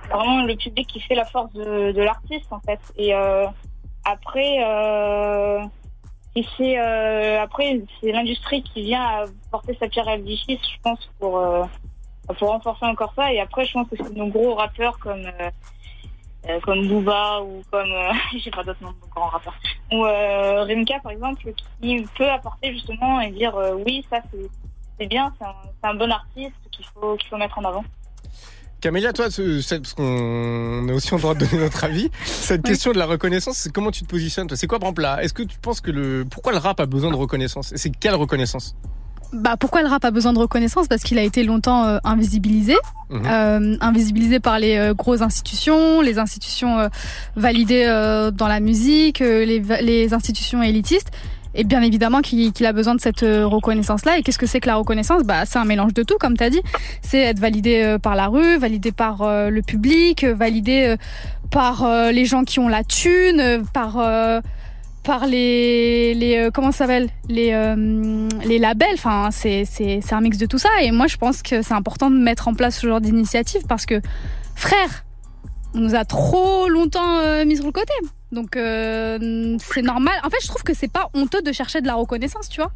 [0.09, 2.79] vraiment le public qui fait la force de, de l'artiste en fait.
[2.97, 3.45] Et euh,
[4.05, 5.59] après, euh,
[6.35, 10.81] et c'est euh, après c'est l'industrie qui vient à porter sa pierre à l'édifice, je
[10.83, 11.41] pense, pour
[12.33, 13.31] pour renforcer encore ça.
[13.33, 15.49] Et après, je pense que c'est nos gros rappeurs comme euh,
[16.49, 19.53] euh, comme Booba ou comme euh, j'ai pas d'autres noms de grands rappeurs.
[19.91, 21.41] Ou euh, Rimka par exemple
[21.81, 24.21] qui peut apporter justement et dire euh, oui ça
[24.99, 27.83] c'est bien c'est un, bon artiste qu'il faut qu'il faut mettre en avant.
[28.81, 32.09] Camélia, toi, parce qu'on est aussi en droit de donner notre avis.
[32.23, 34.57] Cette question de la reconnaissance, comment tu te positionnes toi?
[34.57, 35.21] C'est quoi, par exemple, là?
[35.21, 37.71] Est-ce que tu penses que le pourquoi le rap a besoin de reconnaissance?
[37.73, 38.75] Et c'est quelle reconnaissance?
[39.33, 40.87] Bah, pourquoi le rap a besoin de reconnaissance?
[40.87, 42.75] Parce qu'il a été longtemps euh, invisibilisé,
[43.09, 43.23] Mhm.
[43.25, 46.89] Euh, invisibilisé par les euh, grosses institutions, les institutions
[47.35, 47.85] validées
[48.33, 51.09] dans la musique, les, institutions élitistes.
[51.53, 54.17] Et bien évidemment qu'il a besoin de cette reconnaissance-là.
[54.17, 55.23] Et qu'est-ce que c'est que la reconnaissance?
[55.23, 56.61] Bah, c'est un mélange de tout, comme tu as dit.
[57.01, 60.95] C'est être validé par la rue, validé par le public, validé
[61.49, 63.97] par les gens qui ont la thune, par
[65.03, 70.13] par les les euh, comment ça s'appelle les euh, les labels enfin c'est c'est c'est
[70.13, 70.69] un mix de tout ça.
[70.81, 73.85] Et moi je pense que c'est important de mettre en place ce genre d'initiative parce
[73.85, 74.01] que
[74.55, 75.05] frère
[75.73, 77.93] on nous a trop longtemps euh, mis sur le côté.
[78.31, 80.13] Donc c'est normal.
[80.23, 82.71] En fait je trouve que c'est pas honteux de chercher de la reconnaissance tu vois.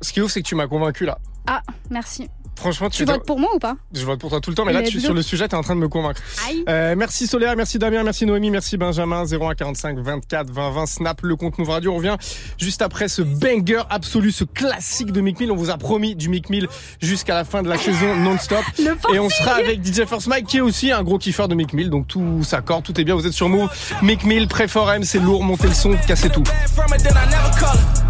[0.00, 1.18] Ce qui est ouf, c'est que tu m'as convaincu là.
[1.46, 3.76] ah merci Franchement, tu, Tu votes pour moi ou pas?
[3.92, 5.62] Je vote pour toi tout le temps, mais là, tu, sur le sujet, t'es en
[5.62, 6.20] train de me convaincre.
[6.48, 6.64] Aïe.
[6.68, 11.36] Euh, merci Solaire, merci Damien, merci Noémie, merci Benjamin, 0145 24 20 20 Snap, le
[11.36, 11.92] compte Move Radio.
[11.92, 12.16] On revient
[12.58, 15.50] juste après ce banger absolu, ce classique de Mick Mill.
[15.50, 16.68] On vous a promis du Mick Mill
[17.00, 18.64] jusqu'à la fin de la saison non-stop.
[18.78, 21.54] Le Et on sera avec DJ First Mike qui est aussi un gros kiffeur de
[21.54, 21.90] Mick Mill.
[21.90, 23.14] Donc tout s'accorde, tout est bien.
[23.14, 23.70] Vous êtes sur Move.
[24.02, 26.44] Mick Mill, Pré-Forum, c'est lourd, montez le son, cassez tout.
[26.74, 28.02] from it, then I never call her.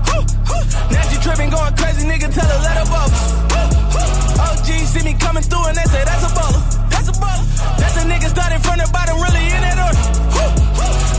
[0.91, 3.52] Now she tripping, going crazy, nigga, tell her let her bubble.
[4.63, 6.63] OG see me coming through and they say that's a baller.
[6.87, 7.43] That's a baller.
[7.83, 10.03] That's a nigga started from the bottom, really in that order.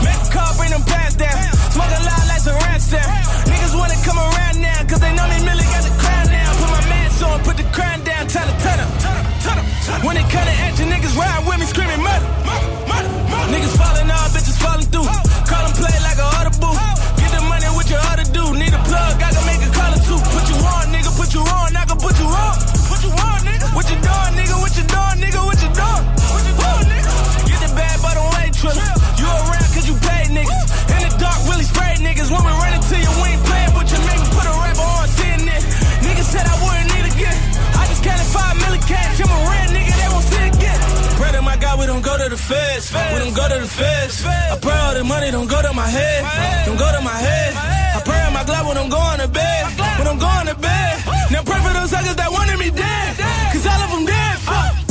[0.00, 1.36] Make a call, bring them pants down.
[1.76, 3.04] Smoking loud like some rats down.
[3.44, 6.56] Niggas wanna come around now, cause they know me really got the crown now.
[6.56, 8.90] Put my mask on, put the crown down, tell her turn up.
[10.00, 12.28] When it cut to action, niggas ride with me screaming murder.
[13.52, 15.33] Niggas falling off, bitches falling through.
[42.44, 42.92] Feds.
[42.92, 44.24] We don't go to the feds.
[44.24, 46.20] I pray all the money don't go to my head.
[46.66, 47.52] Don't go to my head.
[47.96, 49.62] I pray on my glove when I'm going to bed.
[49.98, 50.92] When I'm going to bed.
[51.32, 53.08] Now pray for those suckers that wanted me dead.
[53.52, 54.36] Cause all of them dead.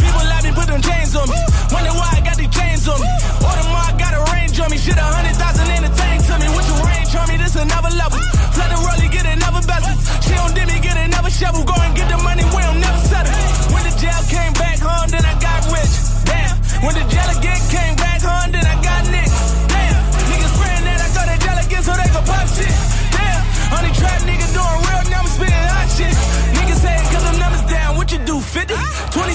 [0.02, 1.38] People like me, put them chains on me.
[1.70, 3.10] Wonder why I got these chains on me.
[3.46, 4.78] Order more, I got a range on me.
[4.78, 6.48] Shit, a hundred thousand ain't a thing to me.
[6.58, 8.18] With the range on me, this another level.
[8.56, 9.94] Flood the rollie, get another bezel.
[10.26, 11.64] She dip me, get another shovel.
[11.64, 13.34] Go and get the money, we don't never settle.
[13.74, 15.94] When the jail came back home, then I got rich.
[16.26, 16.56] Damn.
[16.84, 17.06] When the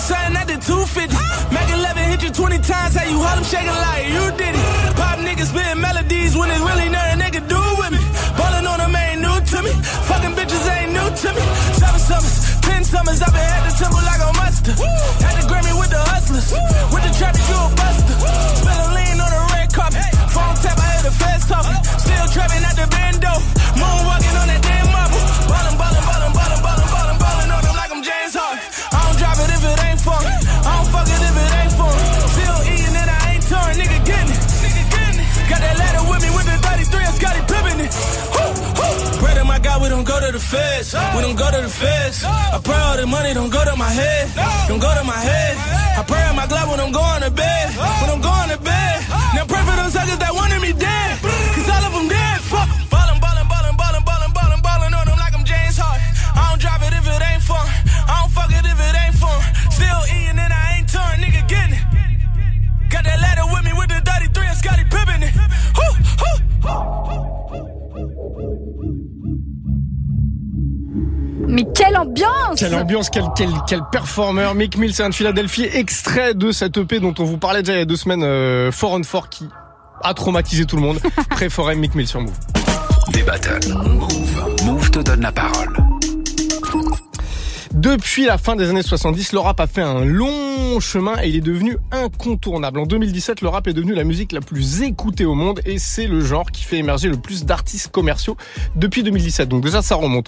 [0.08, 1.16] 20 something, I did 250.
[1.54, 4.67] Mac 11 hit you 20 times, how you hold them shaking like you did it.
[40.28, 40.94] To the feds.
[41.14, 42.24] We don't go to the feds.
[42.24, 44.24] I pray all the money don't go to my head.
[44.68, 45.54] Don't go to my head.
[46.00, 47.66] I pray on my glove when I'm going to bed.
[48.00, 48.96] When I'm going to bed.
[49.34, 51.10] Now pray for those suckers that wanted me dead.
[51.54, 52.17] Cause all of them dead.
[72.24, 74.54] Ambiance Quelle ambiance, quel, quel, quel performeur.
[74.54, 77.74] Mick Mill, c'est un de Philadelphie, extrait de cette EP dont on vous parlait déjà
[77.74, 79.48] il y a deux semaines, euh, Fort on Fort, qui
[80.02, 81.00] a traumatisé tout le monde.
[81.30, 82.36] Pré-Forum, Mick Mill sur Move.
[83.12, 83.68] Des battles.
[83.68, 84.64] Move.
[84.64, 85.87] Move te donne la parole.
[87.78, 91.36] Depuis la fin des années 70, le rap a fait un long chemin et il
[91.36, 92.80] est devenu incontournable.
[92.80, 96.08] En 2017, le rap est devenu la musique la plus écoutée au monde et c'est
[96.08, 98.36] le genre qui fait émerger le plus d'artistes commerciaux
[98.74, 99.48] depuis 2017.
[99.48, 100.26] Donc déjà, ça remonte.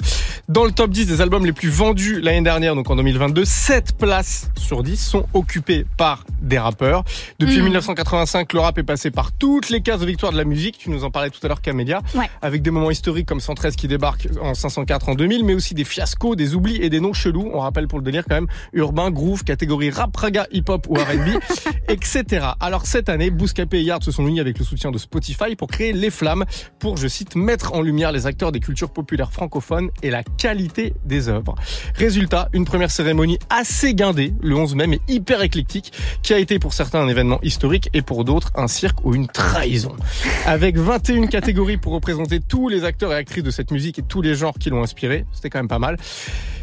[0.48, 3.96] Dans le top 10 des albums les plus vendus l'année dernière, donc en 2022, 7
[3.98, 7.02] places sur 10 sont occupées par des rappeurs.
[7.40, 7.64] Depuis Mm.
[7.64, 10.78] 1985, le rap est passé par toutes les cases de victoire de la musique.
[10.78, 12.00] Tu nous en parlais tout à l'heure, Camédia.
[12.14, 12.30] Ouais.
[12.42, 15.84] Avec des moments historiques comme 113 qui débarque en 504 en 2000, mais aussi des
[15.84, 17.39] fiascos, des oublis et des noms chelous.
[17.52, 21.40] On rappelle pour le délire quand même, urbain, groove, catégorie rap, raga, hip-hop ou R&B,
[21.88, 22.46] etc.
[22.60, 25.68] Alors cette année, Bouscapé et Yard se sont unis avec le soutien de Spotify pour
[25.68, 26.44] créer Les Flammes,
[26.78, 30.94] pour, je cite, mettre en lumière les acteurs des cultures populaires francophones et la qualité
[31.04, 31.54] des œuvres.
[31.94, 36.58] Résultat, une première cérémonie assez guindée, le 11 mai, mais hyper éclectique, qui a été
[36.58, 39.96] pour certains un événement historique et pour d'autres un cirque ou une trahison.
[40.46, 44.22] Avec 21 catégories pour représenter tous les acteurs et actrices de cette musique et tous
[44.22, 45.96] les genres qui l'ont inspiré, c'était quand même pas mal.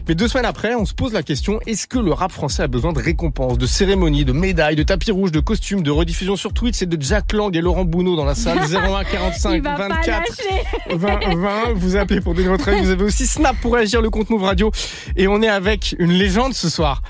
[0.08, 2.68] Mais deux semaines après, on se pose la question, est-ce que le rap français a
[2.68, 6.53] besoin de récompenses, de cérémonies, de médailles, de tapis rouges, de costumes, de rediffusion sur
[6.53, 9.76] Twitch et de Jack Lang et Laurent Bounot dans la salle 01 45 Il va
[9.76, 10.64] pas 24 lâcher.
[10.95, 14.10] 20 20 vous appelez pour donner votre avis vous avez aussi Snap pour réagir le
[14.10, 14.72] compte Move Radio
[15.18, 17.01] et on est avec une légende ce soir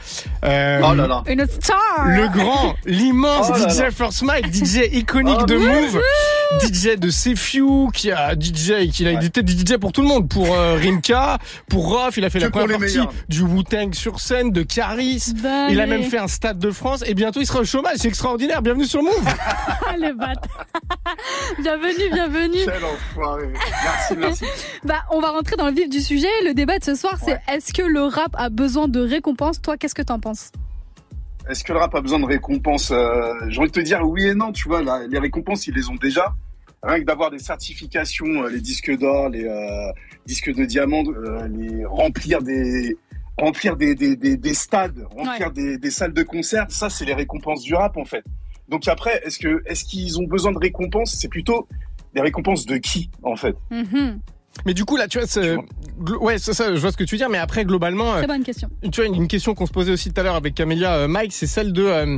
[0.43, 1.23] Euh, Oh là là.
[1.27, 3.91] Une star le grand l'immense Oh DJ.
[3.93, 6.01] First Mike DJ iconique Oh, de Move
[6.61, 10.47] DJ de Sefiu, qui a DJ, qui a été DJ pour tout le monde, pour
[10.53, 11.37] euh, Rimka,
[11.69, 12.79] pour Rof, il a fait la première
[13.29, 17.03] du Wu-Tang sur scène, de Caris, Bah, il a même fait un stade de France,
[17.05, 19.13] et bientôt il sera au chômage, c'est extraordinaire, bienvenue sur Move
[19.87, 20.13] Ah, le
[21.61, 22.59] bienvenue, bienvenue.
[22.65, 23.49] Quel enfoiré.
[23.83, 24.45] Merci, merci.
[24.83, 26.27] Bah, on va rentrer dans le vif du sujet.
[26.45, 29.77] Le débat de ce soir, c'est est-ce que le rap a besoin de récompenses Toi,
[29.77, 30.51] qu'est-ce que t'en penses?
[31.49, 34.27] Est-ce que le rap a besoin de récompenses Euh, J'ai envie de te dire oui
[34.27, 34.81] et non, tu vois.
[34.81, 36.33] là, les récompenses, ils les ont déjà.
[36.83, 39.91] Rien que d'avoir des certifications, euh, les disques d'or, les euh,
[40.25, 42.95] disques de diamant, euh, les remplir des
[43.39, 45.53] remplir des, des, des, des stades, remplir Ouais.
[45.53, 48.23] des, des salles de concert, ça c'est les récompenses du rap en fait.
[48.69, 51.15] Donc après, est-ce que est-ce qu'ils ont besoin de récompenses?
[51.19, 51.67] C'est plutôt
[52.15, 53.55] des récompenses de qui en fait?
[53.71, 54.19] Mhm.
[54.65, 55.27] Mais du coup, là, tu vois,
[56.19, 58.27] ouais, c'est ça, je vois ce que tu veux dire, mais après, globalement, euh, Très
[58.27, 58.69] bonne question.
[58.91, 61.07] tu vois, une une question qu'on se posait aussi tout à l'heure avec Camélia euh,
[61.07, 62.17] Mike, c'est celle de euh,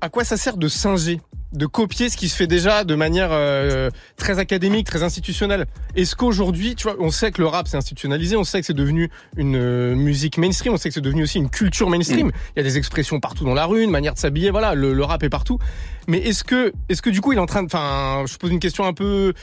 [0.00, 1.20] à quoi ça sert de singer,
[1.52, 5.66] de copier ce qui se fait déjà de manière euh, très académique, très institutionnelle.
[5.96, 8.72] Est-ce qu'aujourd'hui, tu vois, on sait que le rap c'est institutionnalisé, on sait que c'est
[8.72, 12.30] devenu une euh, musique mainstream, on sait que c'est devenu aussi une culture mainstream.
[12.56, 14.94] Il y a des expressions partout dans la rue, une manière de s'habiller, voilà, le,
[14.94, 15.58] le rap est partout.
[16.08, 18.50] Mais est-ce que, est-ce que du coup, il est en train de, enfin, je pose
[18.50, 19.34] une question un peu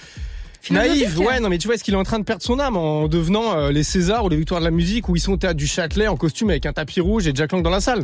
[0.71, 2.75] naïve, ouais, non, mais tu vois, est-ce qu'il est en train de perdre son âme
[2.75, 5.37] en devenant euh, les Césars ou les Victoires de la musique où ils sont au
[5.37, 8.03] théâtre du Châtelet en costume avec un tapis rouge et Jack Lang dans la salle?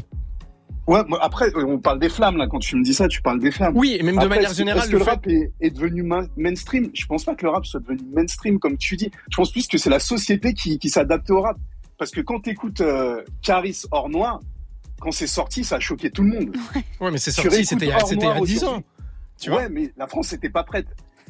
[0.88, 2.48] Ouais, après, euh, on parle des flammes, là.
[2.48, 3.74] Quand tu me dis ça, tu parles des flammes.
[3.76, 5.72] Oui, et même de Après, manière générale, Est-ce que le le fait- rap est, est
[5.72, 9.10] devenu main- mainstream Je pense pas que le rap soit devenu mainstream, comme tu dis.
[9.32, 11.58] Je pense plus que c'est la société qui, qui s'adapte au rap.
[11.98, 14.40] Parce que quand t'écoutes euh, Caris hors noir,
[15.00, 16.56] quand c'est sorti, ça a choqué tout le monde.
[17.02, 18.46] Ouais, mais c'est Tu sorti, c'était il y a- Hors c'était il y a Noir
[18.46, 18.84] 10 ans.
[19.40, 19.66] aujourd'hui.
[19.66, 20.88] ouais, mais la France n'était pas prête.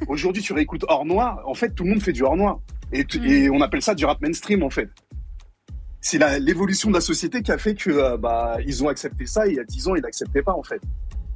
[0.08, 1.40] Aujourd'hui, tu réécoutes hors noir.
[1.46, 2.60] En fait, tout le monde fait du hors noir.
[2.92, 4.90] Et, tu- et on appelle ça du rap mainstream, en fait.
[6.08, 9.48] C'est l'évolution de la société qui a fait que euh, bah ils ont accepté ça
[9.48, 10.80] et il y a 10 ans ils l'acceptaient pas en fait.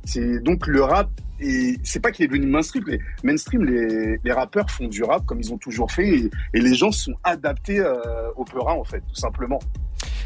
[0.06, 1.10] C'est donc le rap
[1.40, 2.84] et c'est pas qu'il est devenu mainstream.
[2.86, 6.76] Les mainstream les, les rappeurs font du rap comme ils ont toujours fait et, les
[6.76, 9.60] gens sont adaptés euh, au peurat en fait tout simplement.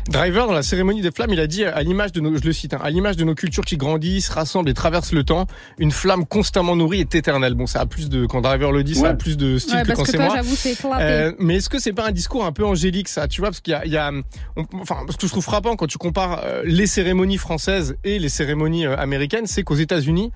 [0.09, 2.51] Driver, dans la cérémonie des flammes, il a dit, à l'image de nos, je le
[2.53, 5.91] cite, hein, à l'image de nos cultures qui grandissent, rassemblent et traversent le temps, une
[5.91, 7.53] flamme constamment nourrie est éternelle.
[7.53, 9.81] Bon, ça a plus de, quand Driver le dit, ça a plus de style Ouais,
[9.83, 10.33] que quand c'est moi.
[11.01, 13.61] Euh, mais est-ce que c'est pas un discours un peu angélique, ça, tu vois, parce
[13.61, 14.11] qu'il y a, il y a
[14.57, 18.19] on- enfin, ce que je trouve frappant quand tu compares euh, les cérémonies françaises et
[18.19, 20.31] les cérémonies euh, américaines, c'est qu'aux États-Unis,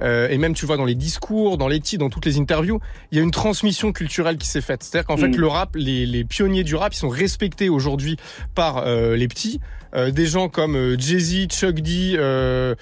[0.00, 2.80] euh, et même tu vois dans les discours, dans les titres, dans toutes les interviews,
[3.10, 4.82] il y a une transmission culturelle qui s'est faite.
[4.82, 5.36] C'est-à-dire qu'en fait, Mm.
[5.36, 8.16] le rap, les, les pionniers du rap, ils sont respectés aujourd'hui
[8.54, 9.60] par euh, les petits.
[9.92, 12.76] Euh, des gens comme Jay-Z, Chuck D, euh,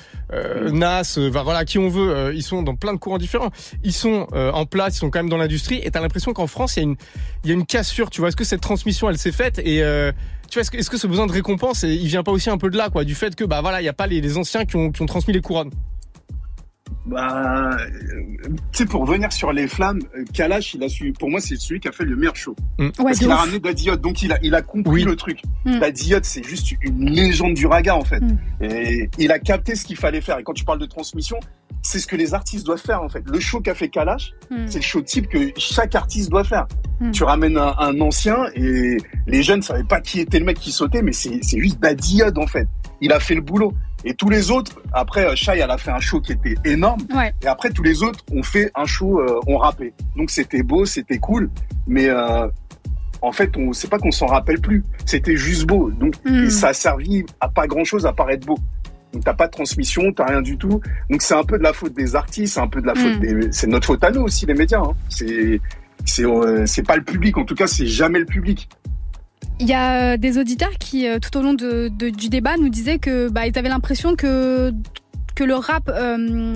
[0.70, 3.50] Nas, bah, voilà, qui on veut, ils sont dans plein de courants différents.
[3.82, 5.80] Ils sont en place, ils sont quand même dans l'industrie.
[5.82, 6.96] Et t'as l'impression qu'en France, il y a une,
[7.44, 8.10] il y a une cassure.
[8.10, 9.58] Tu vois, est-ce que cette transmission, elle s'est faite?
[9.58, 9.82] Et
[10.50, 12.58] tu vois, est-ce que, est-ce que ce besoin de récompense, il vient pas aussi un
[12.58, 14.36] peu de là, quoi, du fait que bah voilà, il y a pas les, les
[14.36, 15.70] anciens qui ont, qui ont transmis les couronnes?
[17.08, 17.76] Bah,
[18.72, 21.56] tu sais, pour revenir sur les flammes, euh, Kalash, il a su, pour moi, c'est
[21.56, 22.54] celui qui a fait le meilleur show.
[22.78, 22.88] Mm.
[22.90, 25.40] Parce Ouais, qu'il a ramené Daddy Yacht, donc il a, il a compris le truc.
[25.64, 25.78] Mm.
[25.78, 28.20] Daddy Yacht, c'est juste une légende du raga, en fait.
[28.20, 28.38] Mm.
[28.62, 30.38] Et il a capté ce qu'il fallait faire.
[30.38, 31.38] Et quand tu parles de transmission,
[31.82, 33.22] c'est ce que les artistes doivent faire, en fait.
[33.26, 34.66] Le show qu'a fait Kalash, Mm.
[34.66, 36.66] c'est le show type que chaque artiste doit faire.
[37.00, 37.10] Mm.
[37.12, 38.96] Tu ramènes un, un ancien et
[39.26, 42.16] les jeunes savaient pas qui était le mec qui sautait, mais c'est c'est juste Daddy
[42.16, 42.68] Yacht, en fait.
[43.00, 43.72] Il a fait le boulot.
[44.04, 47.00] Et tous les autres, après, euh, Shai, elle a fait un show qui était énorme.
[47.14, 47.32] Ouais.
[47.42, 49.92] Et après, tous les autres ont fait un show, euh, ont rappé.
[50.16, 51.50] Donc c'était beau, c'était cool.
[51.86, 52.46] Mais euh,
[53.22, 54.84] en fait, on c'est pas qu'on s'en rappelle plus.
[55.04, 55.90] C'était juste beau.
[55.90, 56.44] Donc Mm.
[56.44, 58.58] et ça a servi à pas grand chose à part être beau.
[59.12, 60.80] Donc t'as pas de transmission, t'as rien du tout.
[61.10, 63.16] Donc c'est un peu de la faute des artistes, c'est un peu de la faute
[63.16, 63.20] Mm.
[63.20, 64.80] des, c'est notre faute à nous aussi les médias.
[64.80, 64.92] Hein.
[65.08, 65.60] C'est
[66.04, 67.36] c'est euh, c'est pas le public.
[67.36, 68.68] En tout cas, c'est jamais le public.
[69.60, 72.56] Il y a euh, des auditeurs qui, euh, tout au long de, de- du débat,
[72.56, 74.72] nous disaient que bah, ils avaient l'impression que
[75.34, 76.52] que le rap, euh,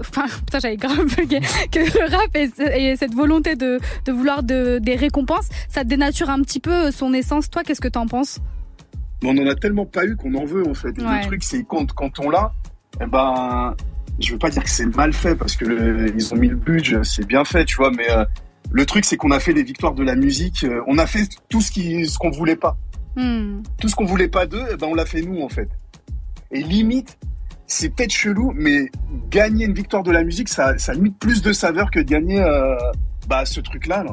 [0.00, 1.40] enfin, putain, j'avais grave bugué,
[1.72, 5.84] que le rap et, ce- et cette volonté de, de vouloir de, des récompenses, ça
[5.84, 7.48] dénature un petit peu son essence.
[7.50, 8.38] Toi, qu'est-ce que t'en penses?
[9.24, 10.98] On en a tellement pas eu qu'on en veut en fait.
[10.98, 11.20] Et Ouais.
[11.20, 12.52] Le truc c'est quand quand on l'a,
[13.00, 13.74] eh ben
[14.18, 16.56] je veux pas dire que c'est mal fait parce que le- ils ont mis le
[16.56, 17.90] budget, c'est bien fait, tu vois.
[17.90, 18.24] Mais euh,
[18.72, 21.28] le truc c'est qu'on a fait les victoires de la musique, euh, on a fait
[21.48, 22.76] tout ce qui ce qu'on voulait pas,
[23.16, 23.62] Hmm.
[23.78, 25.68] tout ce qu'on voulait pas d'eux, eh ben on l'a fait nous en fait.
[26.50, 27.18] Et limite,
[27.66, 28.90] c'est peut-être chelou, mais
[29.30, 32.04] gagner une victoire de la musique, ça ça a limite plus de saveur que de
[32.04, 32.74] gagner euh,
[33.28, 34.04] bah ce truc là.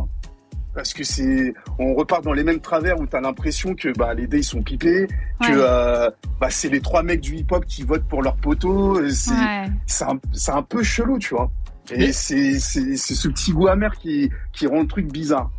[0.75, 4.27] Parce que c'est, on repart dans les mêmes travers où t'as l'impression que bah les
[4.27, 5.07] dés ils sont pipés,
[5.41, 8.99] que euh, bah c'est les trois mecs du hip-hop qui votent pour leur poteau.
[9.09, 9.65] C'est Ouais.
[10.01, 11.51] un, c'est un peu chelou, tu vois.
[11.91, 15.49] Et Mais- c'est c'est c'est ce petit goût amer qui qui rend le truc bizarre.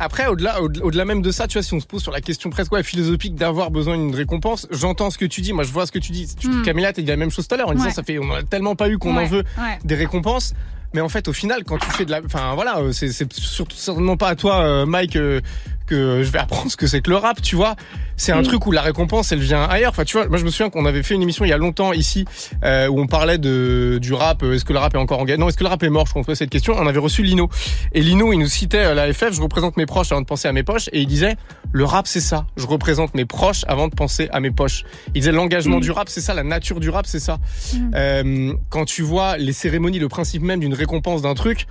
[0.00, 2.20] Après, au-delà, au- au-delà même de ça, tu vois, si on se pose sur la
[2.20, 5.52] question presque ouais, philosophique d'avoir besoin d'une récompense, j'entends ce que tu dis.
[5.52, 6.32] Moi, je vois ce que tu dis.
[6.36, 6.62] Tu, Mm.
[6.62, 8.42] Camilla, t'as dit la même chose tout à l'heure en disant ça fait, on a
[8.44, 9.78] tellement pas eu qu'on Ouais, en veut ouais.
[9.84, 10.54] des récompenses.
[10.94, 13.30] Mais en fait, au final, quand tu fais de la, enfin voilà, euh, c'est c'est
[13.34, 15.40] surtout certainement pas à toi, euh, Mike, euh,
[15.88, 17.74] que je vais apprendre ce que c'est que le rap, tu vois.
[18.16, 18.44] C'est un Mm.
[18.44, 19.90] truc où la récompense, elle vient ailleurs.
[19.90, 21.56] Enfin, tu vois, moi je me souviens qu'on avait fait une émission il y a
[21.58, 22.24] longtemps ici
[22.64, 24.42] euh, où on parlait de du rap.
[24.42, 25.38] euh, Est-ce que le rap est encore en guerre?
[25.38, 26.06] Non, est-ce que le rap est mort?
[26.06, 26.74] Je posait cette question.
[26.76, 27.48] On avait reçu Lino
[27.92, 29.32] et Lino, il nous citait euh, la FF.
[29.34, 31.36] Je représente mes proches avant de penser à mes poches et il disait
[31.72, 32.46] le rap c'est ça.
[32.56, 34.84] Je représente mes proches avant de penser à mes poches.
[35.08, 35.80] Il disait l'engagement Mm.
[35.80, 37.38] du rap c'est ça, la nature du rap c'est ça.
[37.94, 41.66] Euh, quand tu vois les cérémonies, le principe même d'une récompense d'un truc,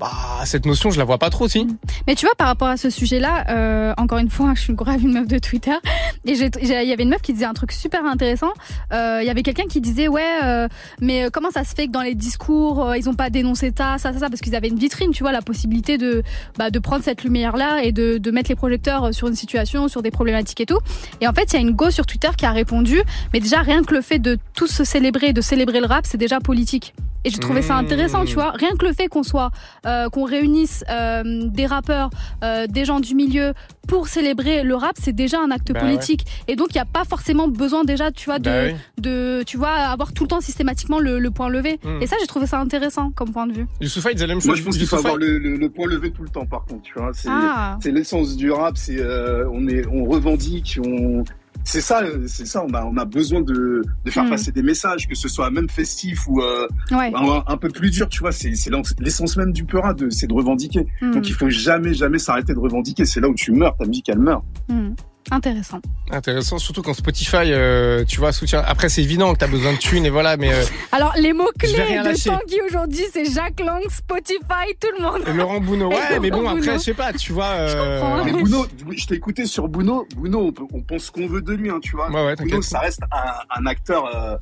[0.00, 0.10] bah
[0.44, 1.66] cette notion je la vois pas trop si.
[2.06, 5.02] Mais tu vois, par rapport à ce sujet-là, euh, encore une fois, je suis grave
[5.02, 5.76] une meuf de Twitter,
[6.24, 8.50] et il y avait une meuf qui disait un truc super intéressant.
[8.92, 10.68] Euh, Il y avait quelqu'un qui disait, ouais, euh,
[11.00, 13.98] mais comment ça se fait que dans les discours, euh, ils ont pas dénoncé ça,
[13.98, 16.22] ça, ça, ça, parce qu'ils avaient une vitrine, tu vois, la possibilité de,
[16.58, 20.02] bah, de prendre cette lumière-là et de, de mettre les projecteurs sur une situation, sur
[20.02, 20.78] des problématiques et tout.
[21.20, 23.60] Et en fait, il y a une go sur Twitter qui a répondu, mais déjà,
[23.60, 26.94] rien que le fait de tous se célébrer, de célébrer le rap, c'est déjà politique.
[27.24, 28.52] Et j'ai trouvé ça intéressant, tu vois.
[28.52, 29.50] Rien que le fait qu'on soit,
[29.86, 32.10] euh, qu'on réunisse euh, des rappeurs,
[32.42, 33.52] euh, des gens du milieu
[33.88, 36.24] pour célébrer le rap, c'est déjà un acte Bah politique.
[36.48, 38.74] Et donc, il n'y a pas forcément besoin déjà, tu vois, de, Bah oui.
[38.98, 41.78] de, tu vois, avoir tout le temps systématiquement le, le point levé.
[41.84, 42.00] Mm.
[42.02, 43.66] Et ça, j'ai trouvé ça intéressant comme point de vue.
[43.80, 44.46] Youssoufa il disait la même chose.
[44.46, 46.64] Moi, je pense qu'il faut avoir le, le- le point levé tout le temps, par
[46.64, 46.82] contre.
[46.82, 47.76] Tu vois, c'est Ah.
[47.82, 48.76] c'est l'essence du rap.
[48.78, 51.24] C'est euh, on est, on revendique, on.
[51.64, 52.64] C'est ça, c'est ça.
[52.66, 54.30] On a, on a besoin de, de faire Mm.
[54.30, 57.12] passer des messages, que ce soit même festif ou euh, Ouais.
[57.14, 58.08] un, un peu plus dur.
[58.08, 58.52] Tu vois, c'est
[58.98, 60.86] l'essence même du peurat, de- c'est de revendiquer.
[61.02, 61.12] Mm.
[61.12, 63.04] Donc, il faut jamais, jamais s'arrêter de revendiquer.
[63.04, 63.76] C'est là où tu meurs.
[63.76, 64.42] Ta musique, elle meurt.
[64.68, 64.90] Mm.
[65.32, 65.80] Intéressant.
[66.10, 68.62] Intéressant, surtout quand Spotify, euh, tu vois, soutient.
[68.66, 71.34] Après, c'est évident que t'as besoin de thunes et voilà, mais euh, Alors, les Je
[71.34, 72.30] mots-clés de lâcher.
[72.30, 75.22] Tanguy aujourd'hui, c'est Jacques Lang, Spotify, tout le monde.
[75.28, 76.72] et Laurent Bounot, ouais, mais bon, après, Bounot.
[76.72, 77.44] je sais pas, tu vois.
[77.46, 78.24] euh, comprends.
[78.24, 78.66] Mais Bouno,
[78.96, 80.06] je t'ai écouté sur Bouno.
[80.16, 82.10] Bouno, on, peut- on pense ce qu'on veut de lui, hein, tu vois.
[82.10, 84.36] Ouais, ouais, Bouno, ça reste un, un acteur euh,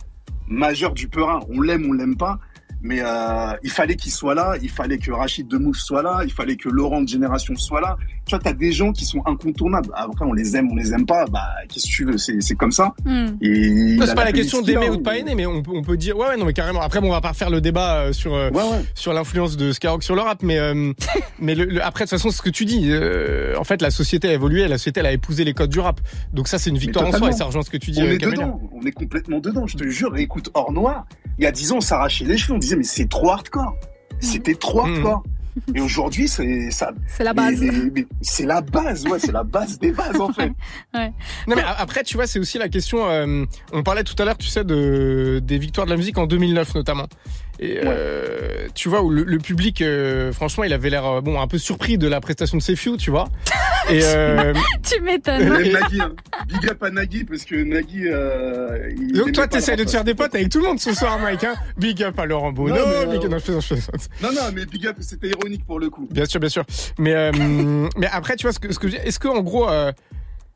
[0.47, 1.41] majeur du Perrin.
[1.51, 2.39] On l'aime, on l'aime pas.
[2.81, 6.33] Mais euh, il fallait qu'il soit là, il fallait que Rachid Demouf soit là, il
[6.33, 7.97] fallait que Laurent de Génération soit là.
[8.29, 9.89] Tu vois, t'as des gens qui sont incontournables.
[9.95, 11.24] Après, on les aime, on les aime pas.
[11.26, 12.18] Bah, qu'est-ce que tu veux?
[12.18, 12.93] C'est c'est comme ça.
[13.05, 13.26] Mm.
[13.41, 15.03] Et il Non, a c'est pas la question d'aimer ou de hein.
[15.03, 16.83] pas aimer, mais on peut, on peut dire, ouais, ouais, non, mais carrément.
[16.83, 18.85] Après, bon, on va pas refaire le débat euh, sur euh, Ouais, ouais.
[18.95, 20.93] sur l'influence de Skyrock sur le rap, mais euh,
[21.41, 23.91] mais le, le- après, de toute façon, ce que tu dis, euh, en fait, la
[23.91, 26.01] société a évolué, la société elle a épousé les codes du rap,
[26.35, 28.03] donc ça, c'est une victoire en soi, et ça rejoint ce que tu dis.
[28.03, 30.14] On euh, est dedans, on est complètement dedans, je te jure.
[30.16, 31.07] Et écoute, Hors Noir,
[31.39, 33.74] il y a 10 ans, on s'arrachait les cheveux, on disait, mais c'est trop hardcore.
[34.20, 34.95] C'était trop Mhm.
[34.97, 35.22] hardcore.
[35.75, 36.93] Et aujourd'hui, c'est ça.
[37.07, 37.63] C'est la base.
[38.23, 40.53] C'est la base, ouais, c'est la base des bases, en fait.
[40.95, 41.13] Ouais.
[41.47, 44.39] Non mais après tu vois c'est aussi la question euh, on parlait tout à l'heure
[44.39, 47.07] tu sais de des victoires de la musique en 2009 notamment
[47.61, 51.41] et euh, tu vois où le, le public euh, franchement il avait l'air euh, bon
[51.41, 53.29] un peu surpris de la prestation de Sefiu tu vois
[53.91, 55.49] et euh, tu m'étonnes.
[55.49, 56.13] Nagui, hein.
[56.47, 58.03] big up à Nagui, parce que Nagui.
[58.07, 60.95] Euh, il donc toi t'essayes de te faire des potes avec tout le monde ce
[60.95, 63.63] soir Mike hein big up à Laurent Bono Non, mais, big euh, non, je plaisante,
[63.63, 64.09] je plaisante.
[64.23, 66.07] Non, non, mais big up, c'était ironique pour le coup.
[66.11, 66.65] Bien sûr, bien sûr.
[66.99, 67.33] Mais euh,
[67.97, 69.93] mais après, tu vois ce que ce que je- est-ce que en gros euh,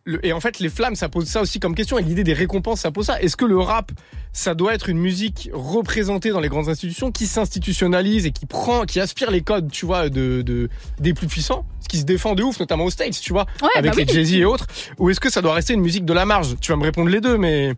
[0.05, 2.33] le- et en fait les flammes ça pose ça aussi comme question et l'idée des
[2.33, 3.21] récompenses ça pose ça.
[3.21, 3.93] Est-ce que le rap
[4.33, 8.85] ça doit être une musique représentée dans les grandes institutions qui s'institutionnalise et qui prend
[8.85, 12.35] qui aspire les codes tu vois de, de des plus puissants, ce qui se défend
[12.35, 14.13] de ouf notamment aux States tu vois Ouais, avec bah les oui.
[14.13, 14.67] Jay-Z et autres
[14.99, 16.57] ou est-ce que ça doit rester une musique de la marge?
[16.61, 17.75] Tu vas me répondre les deux mais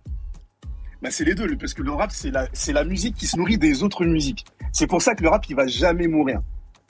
[1.03, 3.27] Bah, c'est les deux, le- parce que le rap, c'est la, c'est la musique qui
[3.27, 4.47] se nourrit des autres musiques.
[4.72, 6.41] C'est pour ça que le rap, il va jamais mourir.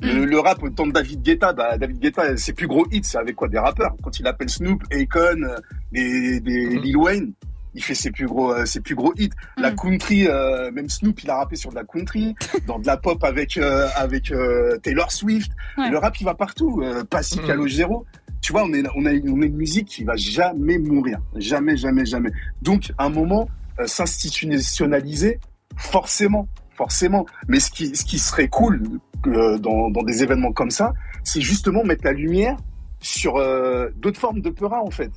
[0.01, 3.01] Le, le rap, au temps de David Guetta, bah, David Guetta, ses plus gros hits,
[3.05, 3.49] c'est avec quoi?
[3.49, 3.95] Des rappeurs.
[4.03, 5.57] Quand il appelle Snoop, Akon, euh,
[5.93, 6.83] des, des Mm.
[6.83, 7.33] Lil Wayne,
[7.75, 9.31] il fait ses plus gros, euh, ses plus gros hits.
[9.57, 9.77] La Mm.
[9.77, 12.35] country, euh, même Snoop, il a rappé sur de la country,
[12.67, 15.53] dans de la pop avec, euh, avec euh, Taylor Swift.
[15.79, 15.91] Ouais.
[15.91, 16.81] Le rap, il va partout.
[16.83, 17.47] Euh, Passy, Mm.
[17.47, 18.05] Calogero.
[18.43, 21.19] Tu vois, on, est, on, a, on a une musique qui va jamais mourir.
[21.37, 22.31] Jamais, jamais, jamais.
[22.61, 23.49] Donc, à un moment,
[23.81, 25.39] euh, s'institutionnaliser,
[25.77, 27.27] forcément, forcément.
[27.49, 28.83] Mais ce qui, ce qui serait cool
[29.27, 32.57] euh, dans, dans des événements comme ça, c'est justement mettre la lumière
[33.01, 35.11] sur euh, d'autres formes de peurat, en fait.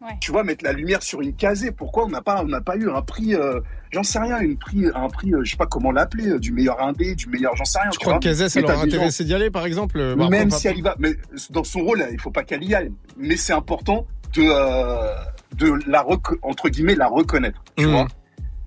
[0.00, 0.16] Ouais.
[0.20, 1.70] Tu vois, mettre la lumière sur une casée.
[1.70, 3.60] Pourquoi on n'a pas, on n'a pas eu un prix, euh,
[3.92, 6.52] j'en sais rien, une prix, un prix, euh, je sais pas comment l'appeler, euh, du
[6.52, 7.90] meilleur indé, du meilleur, j'en sais rien.
[7.92, 10.16] je tu crois que Kazès ça leur a gens- intéressé d'y aller par exemple.
[10.16, 11.14] Bah, même si elle y va, mais
[11.50, 12.90] dans son rôle, il faut pas qu'elle y aille.
[13.16, 15.14] Mais c'est important de, euh,
[15.54, 16.04] de la
[16.42, 17.92] entre guillemets la reconnaître, tu Mhm.
[17.92, 18.08] vois.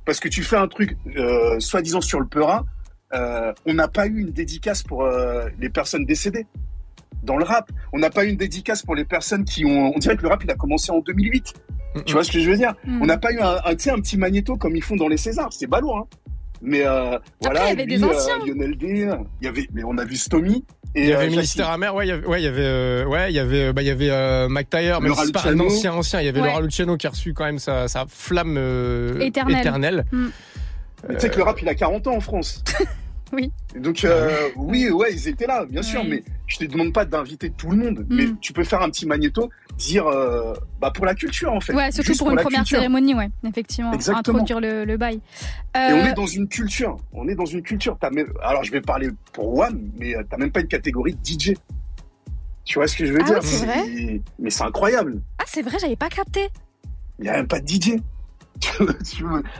[0.05, 2.65] Parce que tu fais un truc, euh, soi-disant sur le Peura,
[3.13, 6.45] euh, on n'a pas eu une dédicace pour euh, les personnes décédées
[7.23, 7.71] dans le rap.
[7.93, 9.93] On n'a pas eu une dédicace pour les personnes qui ont.
[9.95, 11.53] On dirait que le rap il a commencé en 2008.
[12.05, 12.75] Tu vois ce que je veux dire?
[12.85, 13.01] Mhm.
[13.01, 15.07] On n'a pas eu un, un, tu sais, un petit magnéto comme ils font dans
[15.07, 15.53] les Césars.
[15.53, 16.07] C'est balourd, hein.
[16.61, 18.39] Mais euh, voilà, il y avait lui, des euh, anciens.
[18.45, 19.07] Lionel D,
[19.41, 20.65] il y avait, mais on a vu Stomy.
[20.95, 21.31] Et, Il y avait euh, Jackie.
[21.31, 23.65] Ministère amer, ouais, il y avait, ouais, il y avait, euh, ouais, il y avait,
[23.65, 26.21] euh, bah, il y avait euh, Mike Tyre, mais c'est pas un ancien, ancien.
[26.21, 26.47] Il y avait Ouais.
[26.47, 29.59] Laura Luciano qui a reçu quand même sa, sa flamme euh, Éternelle.
[29.59, 30.05] éternelle.
[30.11, 30.27] Mm.
[31.09, 32.63] Tu sais que le rap, il a 40 ans en France.
[33.33, 33.51] Oui.
[33.75, 36.07] Donc euh, oui, ouais, ils étaient là, bien sûr, Oui.
[36.09, 38.37] mais je te demande pas d'inviter tout le monde, mais Mm.
[38.39, 41.73] tu peux faire un petit magnéto, dire euh, bah pour la culture en fait.
[41.73, 42.77] Ouais, surtout Juste pour une première culture.
[42.77, 43.91] cérémonie, ouais, effectivement.
[43.93, 44.39] Exactement.
[44.39, 45.15] Introduire le, le bail.
[45.15, 46.97] Et Euh, on est dans une culture.
[47.13, 47.97] On est dans une culture.
[47.99, 48.31] T'as même...
[48.43, 51.53] Alors, je vais parler pour One, mais euh, t'as même pas une catégorie DJ.
[52.63, 53.39] Tu vois ce que je veux Ah dire?
[53.41, 55.21] oui, c'est vrai Mais c'est incroyable.
[55.39, 56.49] Ah, c'est vrai, j'avais pas capté.
[57.19, 57.97] Il y a même pas de DJ.